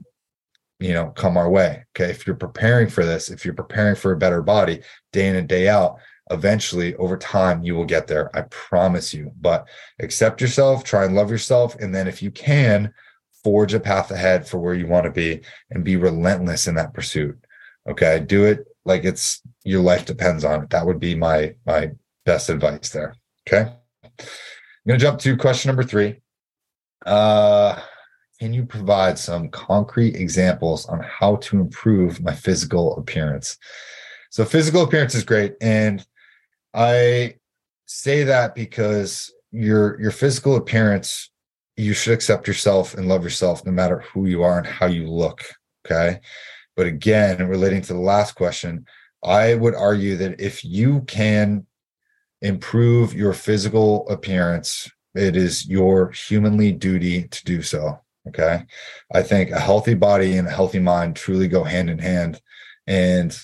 you 0.80 0.94
know 0.94 1.08
come 1.12 1.38
our 1.38 1.50
way 1.50 1.86
okay 1.96 2.10
if 2.10 2.26
you're 2.26 2.36
preparing 2.36 2.90
for 2.90 3.06
this 3.06 3.30
if 3.30 3.46
you're 3.46 3.54
preparing 3.54 3.96
for 3.96 4.12
a 4.12 4.18
better 4.18 4.42
body 4.42 4.82
day 5.14 5.28
in 5.28 5.36
and 5.36 5.48
day 5.48 5.70
out 5.70 5.98
eventually 6.32 6.96
over 6.96 7.18
time 7.18 7.64
you 7.64 7.76
will 7.76 7.86
get 7.86 8.08
there 8.08 8.36
i 8.36 8.42
promise 8.50 9.14
you. 9.14 9.32
But 9.42 9.68
accept 10.00 10.42
yourself 10.42 10.84
try 10.84 11.06
and 11.06 11.16
love 11.16 11.30
yourself 11.30 11.76
and 11.76 11.94
then 11.94 12.08
if 12.08 12.22
you 12.22 12.32
can 12.32 12.94
forge 13.44 13.74
a 13.74 13.80
path 13.80 14.10
ahead 14.10 14.48
for 14.48 14.58
where 14.58 14.74
you 14.74 14.88
want 14.88 15.04
to 15.04 15.12
be 15.12 15.42
and 15.72 15.84
be 15.84 15.98
relentless 15.98 16.68
in 16.68 16.76
that 16.76 16.94
pursuit 16.94 17.38
okay? 17.90 18.20
Do 18.20 18.46
it 18.46 18.66
like 18.86 19.04
it's 19.04 19.42
your 19.64 19.82
life 19.82 20.06
depends 20.06 20.44
on 20.44 20.64
it. 20.64 20.70
That 20.70 20.86
would 20.86 21.00
be 21.00 21.16
my 21.16 21.56
my 21.66 21.92
best 22.26 22.50
advice 22.50 22.90
there 22.90 23.16
okay? 23.48 23.72
I'm 24.20 24.88
going 24.88 25.00
to 25.00 25.06
jump 25.06 25.20
to 25.20 25.38
question 25.38 25.70
number 25.70 25.84
three. 25.84 26.22
Uh 27.06 27.82
can 28.40 28.54
you 28.54 28.66
provide 28.66 29.18
some 29.18 29.48
concrete 29.50 30.16
examples 30.16 30.86
on 30.88 31.00
how 31.02 31.38
to 31.38 31.62
improve 31.62 32.22
my 32.22 32.34
physical 32.34 32.98
appearance? 32.98 33.58
So 34.32 34.44
physical 34.44 34.82
appearance 34.82 35.16
is 35.16 35.24
great 35.24 35.56
and 35.62 36.06
I 36.74 37.36
say 37.86 38.24
that 38.24 38.56
because 38.56 39.32
your 39.52 40.00
your 40.02 40.12
physical 40.12 40.56
appearance, 40.56 41.32
you 41.78 41.94
should 41.94 42.14
accept 42.14 42.48
yourself 42.48 42.96
and 42.96 43.08
love 43.08 43.24
yourself 43.24 43.66
no 43.66 43.72
matter 43.72 44.00
who 44.00 44.26
you 44.26 44.44
are 44.44 44.58
and 44.58 44.68
how 44.68 44.88
you 44.88 45.08
look. 45.08 45.44
Okay. 45.86 46.20
But 46.76 46.88
again, 46.88 47.48
relating 47.48 47.82
to 47.84 47.94
the 47.94 48.00
last 48.00 48.34
question, 48.34 48.86
I 49.24 49.56
would 49.56 49.76
argue 49.76 50.18
that 50.18 50.40
if 50.42 50.64
you 50.66 51.02
can 51.02 51.68
improve 52.42 53.14
your 53.14 53.34
physical 53.34 54.08
appearance, 54.10 54.90
it 55.16 55.36
is 55.36 55.68
your 55.68 56.12
humanly 56.12 56.72
duty 56.72 57.28
to 57.28 57.46
do 57.46 57.62
so. 57.62 58.00
Okay. 58.28 58.66
I 59.14 59.22
think 59.22 59.52
a 59.52 59.60
healthy 59.60 59.94
body 59.94 60.38
and 60.38 60.48
a 60.48 60.52
healthy 60.52 60.80
mind 60.80 61.16
truly 61.16 61.48
go 61.48 61.64
hand 61.64 61.90
in 61.90 62.00
hand. 62.00 62.42
And 62.88 63.38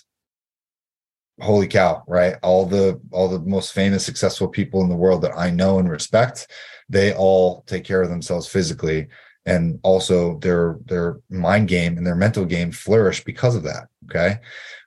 holy 1.41 1.67
cow 1.67 2.03
right? 2.07 2.35
All 2.43 2.65
the 2.65 2.99
all 3.11 3.27
the 3.27 3.39
most 3.39 3.73
famous 3.73 4.05
successful 4.05 4.47
people 4.47 4.81
in 4.81 4.89
the 4.89 4.95
world 4.95 5.21
that 5.21 5.37
i 5.37 5.49
know 5.49 5.79
and 5.79 5.89
respect 5.89 6.47
they 6.89 7.13
all 7.13 7.63
take 7.67 7.83
care 7.83 8.01
of 8.01 8.09
themselves 8.09 8.47
physically. 8.47 9.07
And 9.45 9.79
also 9.83 10.37
their 10.39 10.77
their 10.85 11.21
mind 11.29 11.69
game 11.69 11.97
and 11.97 12.05
their 12.05 12.15
mental 12.15 12.45
game 12.45 12.71
flourish 12.71 13.23
because 13.23 13.55
of 13.55 13.63
that 13.63 13.87
okay? 14.05 14.39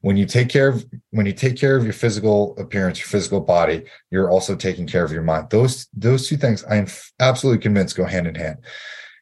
When 0.03 0.17
you 0.17 0.27
take 0.27 0.51
care 0.51 0.69
of 0.69 0.85
when 1.11 1.27
you 1.27 1.33
take 1.33 1.57
care 1.57 1.75
of 1.75 1.85
your 1.85 1.95
physical 1.95 2.55
appearance 2.59 2.99
your 2.99 3.09
physical 3.09 3.41
body 3.41 3.85
you're 4.11 4.31
also 4.31 4.55
taking 4.55 4.87
care 4.87 5.05
of 5.05 5.11
your 5.11 5.23
mind. 5.23 5.49
Those 5.51 5.89
those 5.95 6.29
two 6.29 6.37
things 6.37 6.65
i 6.65 6.77
am 6.77 6.87
absolutely 7.19 7.63
convinced 7.63 7.97
go 7.97 8.05
hand 8.05 8.27
in 8.27 8.35
hand. 8.35 8.59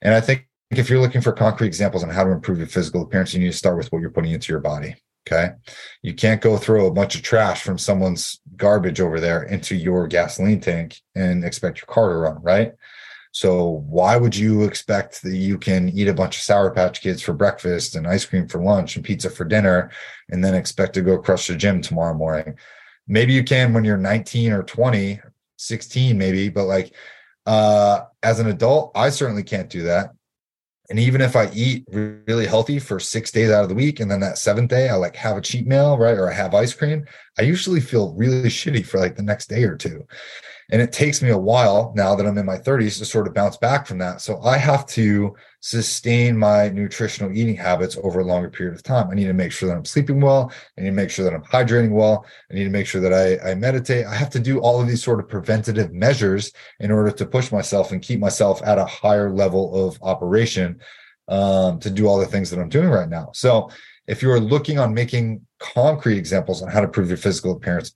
And 0.03 0.15
i 0.15 0.21
think 0.21 0.47
if 0.73 0.91
you're 0.91 1.01
looking 1.01 1.23
for 1.23 1.33
concrete 1.33 1.69
examples 1.69 2.03
on 2.03 2.11
how 2.11 2.25
to 2.25 2.33
improve 2.33 2.59
your 2.59 2.67
physical 2.67 3.03
appearance 3.03 3.33
you 3.33 3.41
need 3.41 3.53
to 3.53 3.57
start 3.57 3.79
with 3.79 3.91
what 3.93 4.01
you're 4.01 4.11
putting 4.11 4.33
into 4.33 4.53
your 4.53 4.61
body 4.61 4.97
Okay. 5.27 5.51
You 6.03 6.15
can't 6.15 6.41
go 6.41 6.57
throw 6.57 6.87
a 6.87 6.93
bunch 6.93 7.15
of 7.15 7.23
trash 7.23 7.63
from 7.63 7.79
someone's 7.79 8.41
garbage 8.57 9.01
over 9.01 9.21
there 9.21 9.43
into 9.43 9.77
your 9.77 10.07
gasoline 10.07 10.61
tank 10.61 11.01
and 11.15 11.45
expect 11.45 11.79
your 11.79 11.87
car 11.87 12.09
to 12.09 12.17
run, 12.17 12.43
right? 12.43 12.73
So 13.33 13.85
why 13.89 14.17
would 14.17 14.35
you 14.35 14.65
expect 14.65 15.23
that 15.23 15.37
you 15.37 15.57
can 15.57 15.89
eat 15.91 16.09
a 16.09 16.15
bunch 16.15 16.37
of 16.37 16.43
Sour 16.43 16.73
Patch 16.73 17.01
Kids 17.01 17.23
for 17.23 17.33
breakfast 17.33 17.95
and 17.95 18.07
ice 18.07 18.25
cream 18.25 18.49
for 18.49 18.63
lunch 18.63 18.97
and 18.97 19.05
pizza 19.05 19.31
for 19.31 19.45
dinner 19.45 19.91
and 20.31 20.43
then 20.43 20.55
expect 20.55 20.95
to 20.95 21.03
go 21.03 21.19
crush 21.19 21.47
the 21.47 21.55
gym 21.55 21.81
tomorrow 21.81 22.15
morning? 22.15 22.57
Maybe 23.07 23.33
you 23.33 23.45
can 23.45 23.73
when 23.73 23.85
you're 23.85 23.97
19 23.97 24.53
or 24.53 24.63
20, 24.63 25.21
16 25.59 26.19
maybe, 26.19 26.49
but 26.49 26.65
like 26.65 26.95
uh 27.47 28.03
as 28.23 28.41
an 28.41 28.49
adult, 28.49 28.93
I 28.95 29.11
certainly 29.11 29.45
can't 29.45 29.71
do 29.71 29.83
that. 29.83 30.11
And 30.91 30.99
even 30.99 31.21
if 31.21 31.37
I 31.37 31.49
eat 31.55 31.85
really 31.89 32.47
healthy 32.47 32.81
for 32.81 32.99
six 32.99 33.31
days 33.31 33.51
out 33.51 33.63
of 33.63 33.69
the 33.69 33.77
week, 33.77 34.01
and 34.01 34.11
then 34.11 34.19
that 34.21 34.39
seventh 34.39 34.71
day 34.71 34.89
I 34.89 34.97
like 34.97 35.15
have 35.15 35.37
a 35.37 35.41
cheat 35.41 35.67
meal, 35.67 35.97
right? 35.97 36.19
Or 36.19 36.29
I 36.29 36.35
have 36.35 36.53
ice 36.53 36.75
cream, 36.75 37.07
I 37.39 37.43
usually 37.43 37.81
feel 37.81 38.13
really 38.15 38.49
shitty 38.49 38.85
for 38.85 38.99
like 38.99 39.15
the 39.15 39.23
next 39.23 39.49
day 39.49 39.63
or 39.63 39.77
two. 39.77 40.05
And 40.73 40.81
it 40.81 40.93
takes 40.93 41.21
me 41.21 41.31
a 41.31 41.39
while 41.39 41.93
now 41.97 42.15
that 42.15 42.27
I'm 42.27 42.39
in 42.39 42.47
my 42.47 42.57
30s 42.57 42.99
to 42.99 43.05
sort 43.05 43.27
of 43.27 43.35
bounce 43.35 43.57
back 43.57 43.87
from 43.87 43.99
that. 43.99 44.21
So 44.21 44.41
I 44.43 44.57
have 44.57 44.87
to 44.89 45.35
sustain 45.61 46.37
my 46.37 46.69
nutritional 46.69 47.37
eating 47.37 47.57
habits 47.57 47.99
over 48.03 48.21
a 48.21 48.25
longer 48.25 48.49
period 48.49 48.75
of 48.75 48.83
time. 48.83 49.11
I 49.11 49.15
need 49.15 49.27
to 49.27 49.33
make 49.33 49.53
sure 49.53 49.69
that 49.69 49.77
I'm 49.77 49.85
sleeping 49.85 50.21
well. 50.21 50.53
I 50.79 50.83
need 50.83 50.91
to 50.91 50.95
make 50.95 51.11
sure 51.11 51.25
that 51.25 51.35
I'm 51.35 51.43
hydrating 51.43 51.91
well. 51.91 52.25
I 52.51 52.55
need 52.55 52.65
to 52.65 52.71
make 52.71 52.87
sure 52.87 53.01
that 53.01 53.13
I, 53.13 53.51
I 53.51 53.55
meditate. 53.55 54.07
I 54.07 54.15
have 54.15 54.31
to 54.31 54.41
do 54.41 54.61
all 54.61 54.81
of 54.81 54.87
these 54.87 55.03
sort 55.03 55.21
of 55.21 55.29
preventative 55.29 55.93
measures 55.93 56.53
in 56.79 56.91
order 56.91 57.11
to 57.11 57.27
push 57.27 57.51
myself 57.51 57.91
and 57.91 58.01
keep 58.01 58.21
myself 58.21 58.63
at 58.65 58.79
a 58.79 58.85
higher 58.85 59.31
level 59.31 59.87
of 59.87 59.99
operation 60.03 60.81
um, 61.29 61.79
to 61.81 61.91
do 61.91 62.07
all 62.07 62.19
the 62.19 62.27
things 62.27 62.51
that 62.51 62.61
I'm 62.61 62.69
doing 62.69 62.89
right 62.89 63.09
now. 63.09 63.31
So 63.35 63.71
if 64.07 64.23
you're 64.23 64.41
looking 64.41 64.79
on 64.79 64.95
making 64.95 65.47
concrete 65.59 66.19
examples 66.19 66.63
on 66.63 66.69
how 66.69 66.81
to 66.81 66.87
improve 66.87 67.09
your 67.09 67.17
physical 67.17 67.53
appearance, 67.53 67.95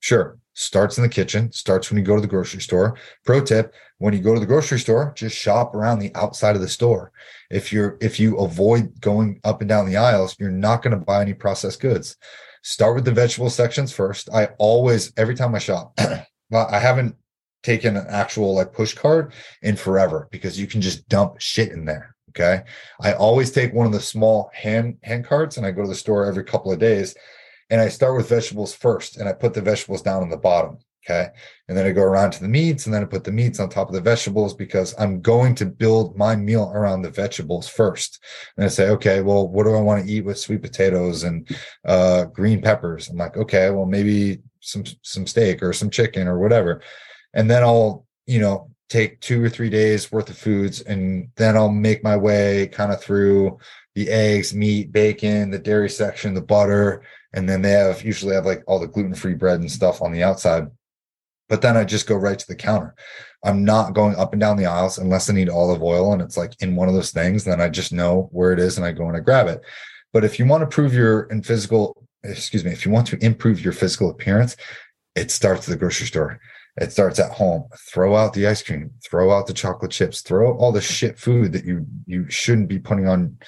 sure, 0.00 0.38
starts 0.54 0.98
in 0.98 1.02
the 1.02 1.08
kitchen, 1.08 1.50
starts 1.52 1.90
when 1.90 1.98
you 1.98 2.04
go 2.04 2.14
to 2.14 2.20
the 2.20 2.26
grocery 2.26 2.60
store. 2.60 2.98
Pro 3.24 3.40
tip, 3.40 3.74
when 3.98 4.12
you 4.12 4.20
go 4.20 4.34
to 4.34 4.40
the 4.40 4.46
grocery 4.46 4.78
store, 4.78 5.12
just 5.16 5.36
shop 5.36 5.74
around 5.74 5.98
the 5.98 6.14
outside 6.14 6.56
of 6.56 6.62
the 6.62 6.68
store. 6.68 7.12
If 7.50 7.72
you're 7.72 7.96
if 8.00 8.18
you 8.20 8.38
avoid 8.38 9.00
going 9.00 9.40
up 9.44 9.60
and 9.60 9.68
down 9.68 9.86
the 9.86 9.96
aisles, 9.96 10.36
you're 10.38 10.50
not 10.50 10.82
going 10.82 10.98
to 10.98 11.04
buy 11.04 11.22
any 11.22 11.34
processed 11.34 11.80
goods. 11.80 12.16
Start 12.62 12.94
with 12.94 13.04
the 13.04 13.12
vegetable 13.12 13.50
sections 13.50 13.92
first. 13.92 14.28
I 14.32 14.46
always 14.58 15.12
every 15.16 15.34
time 15.34 15.54
I 15.54 15.58
shop, 15.58 15.98
I 16.52 16.78
haven't 16.78 17.16
taken 17.62 17.96
an 17.96 18.06
actual 18.08 18.54
like 18.54 18.72
push 18.72 18.94
cart 18.94 19.32
in 19.62 19.76
forever 19.76 20.28
because 20.30 20.58
you 20.58 20.66
can 20.66 20.80
just 20.80 21.08
dump 21.08 21.40
shit 21.40 21.72
in 21.72 21.84
there. 21.84 22.14
Okay. 22.30 22.62
I 23.00 23.12
always 23.12 23.50
take 23.50 23.74
one 23.74 23.86
of 23.86 23.92
the 23.92 24.00
small 24.00 24.50
hand 24.54 24.96
hand 25.02 25.26
carts 25.26 25.58
and 25.58 25.66
I 25.66 25.70
go 25.70 25.82
to 25.82 25.88
the 25.88 25.94
store 25.94 26.24
every 26.24 26.44
couple 26.44 26.72
of 26.72 26.78
days 26.78 27.14
and 27.72 27.80
I 27.80 27.88
start 27.88 28.14
with 28.14 28.28
vegetables 28.28 28.74
first 28.74 29.16
and 29.16 29.26
I 29.26 29.32
put 29.32 29.54
the 29.54 29.62
vegetables 29.62 30.02
down 30.02 30.22
on 30.22 30.28
the 30.28 30.36
bottom. 30.36 30.76
Okay. 31.04 31.30
And 31.66 31.76
then 31.76 31.86
I 31.86 31.90
go 31.90 32.02
around 32.02 32.32
to 32.32 32.40
the 32.40 32.48
meats 32.48 32.84
and 32.84 32.94
then 32.94 33.02
I 33.02 33.06
put 33.06 33.24
the 33.24 33.32
meats 33.32 33.58
on 33.58 33.70
top 33.70 33.88
of 33.88 33.94
the 33.94 34.00
vegetables 34.02 34.52
because 34.54 34.94
I'm 34.98 35.22
going 35.22 35.54
to 35.56 35.66
build 35.66 36.16
my 36.16 36.36
meal 36.36 36.70
around 36.74 37.00
the 37.00 37.10
vegetables 37.10 37.66
first. 37.66 38.22
And 38.56 38.66
I 38.66 38.68
say, 38.68 38.90
okay, 38.90 39.22
well, 39.22 39.48
what 39.48 39.64
do 39.64 39.74
I 39.74 39.80
want 39.80 40.04
to 40.04 40.12
eat 40.12 40.20
with 40.20 40.38
sweet 40.38 40.60
potatoes 40.60 41.24
and 41.24 41.48
uh, 41.86 42.26
green 42.26 42.60
peppers? 42.60 43.08
I'm 43.08 43.16
like, 43.16 43.38
okay, 43.38 43.70
well, 43.70 43.86
maybe 43.86 44.42
some 44.60 44.84
some 45.00 45.26
steak 45.26 45.62
or 45.62 45.72
some 45.72 45.90
chicken 45.90 46.28
or 46.28 46.38
whatever. 46.38 46.82
And 47.32 47.50
then 47.50 47.62
I'll, 47.64 48.06
you 48.26 48.38
know, 48.38 48.70
take 48.90 49.18
two 49.20 49.42
or 49.42 49.48
three 49.48 49.70
days 49.70 50.12
worth 50.12 50.28
of 50.28 50.36
foods 50.36 50.82
and 50.82 51.30
then 51.36 51.56
I'll 51.56 51.70
make 51.70 52.04
my 52.04 52.18
way 52.18 52.68
kind 52.68 52.92
of 52.92 53.02
through 53.02 53.58
the 53.94 54.10
eggs, 54.10 54.54
meat, 54.54 54.92
bacon, 54.92 55.50
the 55.50 55.58
dairy 55.58 55.88
section, 55.88 56.34
the 56.34 56.42
butter, 56.42 57.02
and 57.34 57.48
then 57.48 57.62
they 57.62 57.70
have 57.70 58.04
usually 58.04 58.34
have 58.34 58.46
like 58.46 58.62
all 58.66 58.78
the 58.78 58.86
gluten-free 58.86 59.34
bread 59.34 59.60
and 59.60 59.70
stuff 59.70 60.02
on 60.02 60.12
the 60.12 60.22
outside. 60.22 60.68
But 61.48 61.62
then 61.62 61.76
I 61.76 61.84
just 61.84 62.06
go 62.06 62.14
right 62.14 62.38
to 62.38 62.46
the 62.46 62.54
counter. 62.54 62.94
I'm 63.44 63.64
not 63.64 63.94
going 63.94 64.16
up 64.16 64.32
and 64.32 64.40
down 64.40 64.56
the 64.56 64.66
aisles 64.66 64.98
unless 64.98 65.28
I 65.28 65.32
need 65.32 65.48
olive 65.48 65.82
oil 65.82 66.12
and 66.12 66.22
it's 66.22 66.36
like 66.36 66.54
in 66.62 66.76
one 66.76 66.88
of 66.88 66.94
those 66.94 67.10
things. 67.10 67.44
Then 67.44 67.60
I 67.60 67.68
just 67.68 67.92
know 67.92 68.28
where 68.32 68.52
it 68.52 68.58
is 68.58 68.76
and 68.76 68.86
I 68.86 68.92
go 68.92 69.06
and 69.06 69.16
I 69.16 69.20
grab 69.20 69.48
it. 69.48 69.60
But 70.12 70.24
if 70.24 70.38
you 70.38 70.46
want 70.46 70.62
to 70.62 70.74
prove 70.74 70.94
your 70.94 71.24
in 71.24 71.42
physical, 71.42 72.06
excuse 72.22 72.64
me, 72.64 72.70
if 72.70 72.86
you 72.86 72.92
want 72.92 73.06
to 73.08 73.24
improve 73.24 73.62
your 73.62 73.72
physical 73.72 74.10
appearance, 74.10 74.56
it 75.14 75.30
starts 75.30 75.68
at 75.68 75.72
the 75.72 75.78
grocery 75.78 76.06
store. 76.06 76.38
It 76.80 76.92
starts 76.92 77.18
at 77.18 77.32
home. 77.32 77.68
Throw 77.92 78.16
out 78.16 78.32
the 78.32 78.46
ice 78.46 78.62
cream, 78.62 78.92
throw 79.04 79.30
out 79.30 79.46
the 79.46 79.52
chocolate 79.52 79.90
chips, 79.90 80.22
throw 80.22 80.50
out 80.50 80.58
all 80.58 80.72
the 80.72 80.80
shit 80.80 81.18
food 81.18 81.52
that 81.52 81.64
you 81.64 81.86
you 82.06 82.30
shouldn't 82.30 82.68
be 82.68 82.78
putting 82.78 83.08
on 83.08 83.38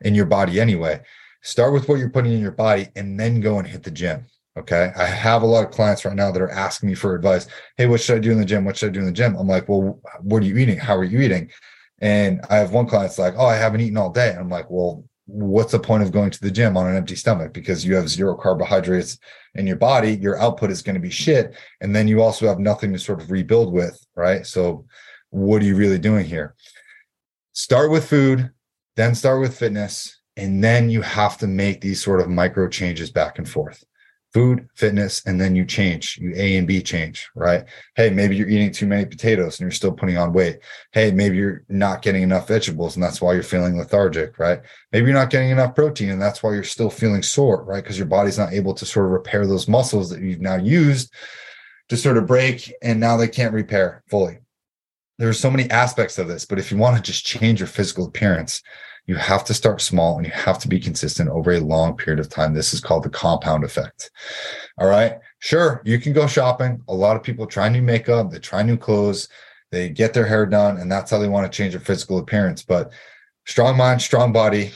in 0.00 0.14
your 0.14 0.26
body 0.26 0.60
anyway 0.60 1.00
start 1.44 1.72
with 1.72 1.88
what 1.88 1.98
you're 1.98 2.10
putting 2.10 2.32
in 2.32 2.40
your 2.40 2.50
body 2.50 2.88
and 2.96 3.20
then 3.20 3.40
go 3.40 3.58
and 3.58 3.68
hit 3.68 3.84
the 3.84 3.90
gym. 3.90 4.26
Okay. 4.56 4.92
I 4.96 5.04
have 5.04 5.42
a 5.42 5.46
lot 5.46 5.64
of 5.64 5.72
clients 5.72 6.04
right 6.04 6.14
now 6.14 6.30
that 6.30 6.42
are 6.42 6.50
asking 6.50 6.88
me 6.88 6.94
for 6.94 7.14
advice. 7.14 7.46
Hey, 7.76 7.86
what 7.86 8.00
should 8.00 8.16
I 8.16 8.20
do 8.20 8.32
in 8.32 8.38
the 8.38 8.44
gym? 8.44 8.64
What 8.64 8.76
should 8.76 8.90
I 8.90 8.92
do 8.92 9.00
in 9.00 9.06
the 9.06 9.12
gym? 9.12 9.36
I'm 9.36 9.48
like, 9.48 9.68
well, 9.68 10.00
what 10.20 10.42
are 10.42 10.46
you 10.46 10.56
eating? 10.56 10.78
How 10.78 10.96
are 10.96 11.04
you 11.04 11.20
eating? 11.20 11.50
And 12.00 12.40
I 12.50 12.56
have 12.56 12.72
one 12.72 12.86
client's 12.86 13.18
like, 13.18 13.34
oh, 13.36 13.46
I 13.46 13.56
haven't 13.56 13.80
eaten 13.80 13.96
all 13.96 14.10
day. 14.10 14.34
I'm 14.34 14.48
like, 14.48 14.70
well, 14.70 15.04
what's 15.26 15.72
the 15.72 15.78
point 15.78 16.02
of 16.02 16.12
going 16.12 16.30
to 16.30 16.40
the 16.40 16.50
gym 16.50 16.76
on 16.76 16.86
an 16.86 16.96
empty 16.96 17.16
stomach 17.16 17.52
because 17.52 17.84
you 17.84 17.94
have 17.94 18.08
zero 18.08 18.36
carbohydrates 18.36 19.18
in 19.54 19.66
your 19.66 19.76
body 19.76 20.16
your 20.16 20.38
output 20.38 20.70
is 20.70 20.82
going 20.82 20.94
to 20.94 21.00
be 21.00 21.10
shit 21.10 21.54
and 21.80 21.96
then 21.96 22.06
you 22.06 22.20
also 22.20 22.46
have 22.46 22.58
nothing 22.58 22.92
to 22.92 22.98
sort 22.98 23.22
of 23.22 23.30
rebuild 23.30 23.72
with 23.72 23.98
right 24.16 24.46
so 24.46 24.84
what 25.30 25.62
are 25.62 25.64
you 25.64 25.76
really 25.76 25.98
doing 25.98 26.26
here 26.26 26.54
start 27.54 27.90
with 27.90 28.06
food 28.06 28.50
then 28.96 29.14
start 29.14 29.40
with 29.40 29.58
fitness 29.58 30.20
and 30.36 30.62
then 30.62 30.90
you 30.90 31.02
have 31.02 31.38
to 31.38 31.46
make 31.46 31.80
these 31.80 32.02
sort 32.02 32.20
of 32.20 32.28
micro 32.28 32.68
changes 32.68 33.10
back 33.10 33.38
and 33.38 33.48
forth 33.48 33.84
food, 34.34 34.68
fitness, 34.74 35.22
and 35.26 35.40
then 35.40 35.54
you 35.54 35.64
change, 35.64 36.18
you 36.18 36.32
A 36.34 36.56
and 36.56 36.66
B 36.66 36.82
change, 36.82 37.30
right? 37.36 37.64
Hey, 37.94 38.10
maybe 38.10 38.34
you're 38.34 38.48
eating 38.48 38.72
too 38.72 38.84
many 38.84 39.04
potatoes 39.04 39.60
and 39.60 39.64
you're 39.64 39.70
still 39.70 39.92
putting 39.92 40.18
on 40.18 40.32
weight. 40.32 40.58
Hey, 40.90 41.12
maybe 41.12 41.36
you're 41.36 41.62
not 41.68 42.02
getting 42.02 42.22
enough 42.24 42.48
vegetables 42.48 42.96
and 42.96 43.02
that's 43.02 43.22
why 43.22 43.32
you're 43.32 43.44
feeling 43.44 43.78
lethargic, 43.78 44.36
right? 44.40 44.60
Maybe 44.90 45.06
you're 45.06 45.14
not 45.14 45.30
getting 45.30 45.50
enough 45.50 45.76
protein 45.76 46.10
and 46.10 46.20
that's 46.20 46.42
why 46.42 46.52
you're 46.52 46.64
still 46.64 46.90
feeling 46.90 47.22
sore, 47.22 47.62
right? 47.62 47.82
Because 47.82 47.96
your 47.96 48.08
body's 48.08 48.36
not 48.36 48.52
able 48.52 48.74
to 48.74 48.84
sort 48.84 49.06
of 49.06 49.12
repair 49.12 49.46
those 49.46 49.68
muscles 49.68 50.10
that 50.10 50.20
you've 50.20 50.40
now 50.40 50.56
used 50.56 51.14
to 51.88 51.96
sort 51.96 52.18
of 52.18 52.26
break 52.26 52.72
and 52.82 52.98
now 52.98 53.16
they 53.16 53.28
can't 53.28 53.54
repair 53.54 54.02
fully. 54.08 54.38
There 55.16 55.28
are 55.28 55.32
so 55.32 55.50
many 55.50 55.70
aspects 55.70 56.18
of 56.18 56.26
this, 56.26 56.44
but 56.44 56.58
if 56.58 56.72
you 56.72 56.76
want 56.76 56.96
to 56.96 57.02
just 57.02 57.24
change 57.24 57.60
your 57.60 57.68
physical 57.68 58.06
appearance, 58.06 58.62
you 59.06 59.16
have 59.16 59.44
to 59.44 59.54
start 59.54 59.80
small 59.80 60.16
and 60.16 60.26
you 60.26 60.32
have 60.32 60.58
to 60.60 60.68
be 60.68 60.80
consistent 60.80 61.28
over 61.28 61.52
a 61.52 61.60
long 61.60 61.96
period 61.96 62.20
of 62.20 62.28
time. 62.28 62.54
This 62.54 62.72
is 62.72 62.80
called 62.80 63.02
the 63.02 63.10
compound 63.10 63.64
effect. 63.64 64.10
All 64.78 64.88
right. 64.88 65.18
Sure, 65.40 65.82
you 65.84 65.98
can 65.98 66.14
go 66.14 66.26
shopping. 66.26 66.82
A 66.88 66.94
lot 66.94 67.16
of 67.16 67.22
people 67.22 67.46
try 67.46 67.68
new 67.68 67.82
makeup, 67.82 68.30
they 68.30 68.38
try 68.38 68.62
new 68.62 68.78
clothes, 68.78 69.28
they 69.70 69.90
get 69.90 70.14
their 70.14 70.26
hair 70.26 70.46
done, 70.46 70.78
and 70.78 70.90
that's 70.90 71.10
how 71.10 71.18
they 71.18 71.28
want 71.28 71.50
to 71.50 71.54
change 71.54 71.74
their 71.74 71.80
physical 71.80 72.18
appearance. 72.18 72.62
But 72.62 72.92
strong 73.44 73.76
mind, 73.76 74.00
strong 74.00 74.32
body. 74.32 74.72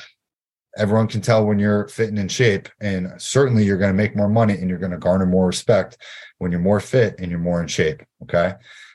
Everyone 0.77 1.09
can 1.09 1.23
tell 1.23 1.47
when 1.47 1.59
you're 1.59 1.89
fit 1.89 2.11
and 2.11 2.19
in 2.19 2.29
shape. 2.29 2.69
And 2.81 3.11
certainly 3.17 3.65
you're 3.65 3.79
going 3.79 3.91
to 3.91 3.97
make 3.97 4.15
more 4.15 4.29
money 4.29 4.55
and 4.55 4.69
you're 4.69 4.79
going 4.79 4.93
to 4.93 4.99
garner 4.99 5.27
more 5.27 5.47
respect 5.47 5.97
when 6.37 6.53
you're 6.53 6.61
more 6.61 6.81
fit 6.81 7.17
and 7.19 7.31
you're 7.31 7.41
more 7.41 7.63
in 7.63 7.67
shape. 7.67 8.03
Okay. 8.23 8.53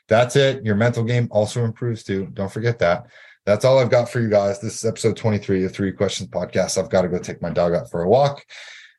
That's 0.08 0.36
it. 0.36 0.64
Your 0.64 0.76
mental 0.76 1.04
game 1.04 1.28
also 1.32 1.66
improves 1.66 2.04
too. 2.04 2.28
Don't 2.34 2.52
forget 2.52 2.80
that 2.80 3.08
that's 3.46 3.66
all 3.66 3.80
I've 3.80 3.90
got 3.90 4.10
for 4.10 4.20
you 4.20 4.30
guys. 4.30 4.60
This 4.62 4.76
is 4.76 4.86
episode 4.86 5.18
23 5.18 5.66
of 5.66 5.74
Three 5.74 5.92
Questions 5.92 6.30
Podcast. 6.30 6.78
I've 6.78 6.90
got 6.90 7.02
to 7.02 7.10
go 7.10 7.20
take 7.20 7.42
my 7.42 7.50
dog 7.50 7.74
out 7.74 7.90
for 7.90 8.04
a 8.04 8.10
walk. 8.10 8.46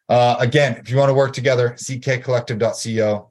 Uh, 0.09 0.37
again, 0.39 0.77
if 0.77 0.91
you 0.91 0.97
want 0.97 1.09
to 1.09 1.15
work 1.15 1.33
together, 1.33 1.71
ckcollective.co. 1.71 3.31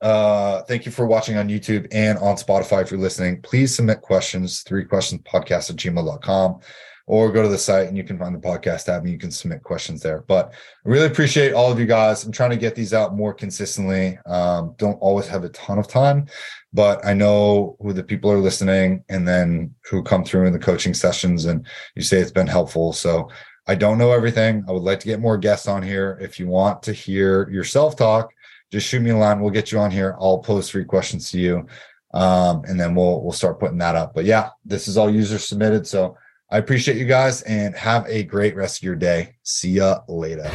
Uh, 0.00 0.62
thank 0.62 0.84
you 0.84 0.92
for 0.92 1.06
watching 1.06 1.36
on 1.36 1.48
YouTube 1.48 1.86
and 1.92 2.18
on 2.18 2.36
Spotify 2.36 2.82
if 2.82 2.90
you're 2.90 3.00
listening. 3.00 3.40
Please 3.42 3.74
submit 3.74 4.02
questions, 4.02 4.62
three 4.62 4.84
questions 4.84 5.22
podcast 5.22 5.70
at 5.70 5.76
gmail.com 5.76 6.60
or 7.06 7.30
go 7.30 7.42
to 7.42 7.48
the 7.48 7.58
site 7.58 7.88
and 7.88 7.96
you 7.96 8.04
can 8.04 8.18
find 8.18 8.34
the 8.34 8.38
podcast 8.38 8.86
tab 8.86 9.02
and 9.02 9.10
you 9.10 9.18
can 9.18 9.30
submit 9.30 9.62
questions 9.62 10.00
there. 10.00 10.24
But 10.26 10.52
I 10.84 10.88
really 10.88 11.06
appreciate 11.06 11.52
all 11.52 11.70
of 11.70 11.78
you 11.78 11.84
guys. 11.84 12.24
I'm 12.24 12.32
trying 12.32 12.50
to 12.50 12.56
get 12.56 12.74
these 12.74 12.94
out 12.94 13.14
more 13.14 13.34
consistently. 13.34 14.18
Um, 14.26 14.74
don't 14.78 14.94
always 15.00 15.26
have 15.26 15.44
a 15.44 15.50
ton 15.50 15.78
of 15.78 15.86
time, 15.86 16.26
but 16.72 17.04
I 17.04 17.12
know 17.12 17.76
who 17.80 17.92
the 17.92 18.02
people 18.02 18.30
are 18.30 18.38
listening 18.38 19.04
and 19.10 19.28
then 19.28 19.74
who 19.90 20.02
come 20.02 20.24
through 20.24 20.46
in 20.46 20.52
the 20.54 20.58
coaching 20.58 20.94
sessions 20.94 21.44
and 21.44 21.66
you 21.94 22.02
say 22.02 22.18
it's 22.18 22.30
been 22.30 22.46
helpful. 22.46 22.92
So 22.94 23.28
I 23.66 23.74
don't 23.74 23.98
know 23.98 24.12
everything. 24.12 24.64
I 24.66 24.72
would 24.72 24.82
like 24.82 25.00
to 25.00 25.06
get 25.06 25.20
more 25.20 25.36
guests 25.36 25.68
on 25.68 25.82
here. 25.82 26.18
If 26.22 26.38
you 26.38 26.46
want 26.46 26.82
to 26.84 26.92
hear 26.92 27.50
yourself 27.50 27.96
talk, 27.96 28.30
just 28.72 28.88
shoot 28.88 29.00
me 29.00 29.10
a 29.10 29.16
line. 29.16 29.40
We'll 29.40 29.50
get 29.50 29.72
you 29.72 29.78
on 29.78 29.90
here. 29.90 30.16
I'll 30.18 30.38
pose 30.38 30.70
three 30.70 30.84
questions 30.84 31.30
to 31.30 31.38
you. 31.38 31.66
Um, 32.14 32.62
and 32.66 32.78
then 32.78 32.94
we'll 32.94 33.22
we'll 33.22 33.32
start 33.32 33.58
putting 33.58 33.78
that 33.78 33.96
up. 33.96 34.14
But 34.14 34.24
yeah, 34.24 34.50
this 34.64 34.86
is 34.86 34.96
all 34.96 35.10
user 35.10 35.38
submitted. 35.38 35.86
So 35.86 36.16
I 36.50 36.58
appreciate 36.58 36.96
you 36.98 37.06
guys 37.06 37.42
and 37.42 37.74
have 37.74 38.06
a 38.08 38.22
great 38.22 38.54
rest 38.54 38.78
of 38.78 38.82
your 38.82 38.96
day. 38.96 39.36
See 39.42 39.72
ya 39.72 40.00
later. 40.08 40.50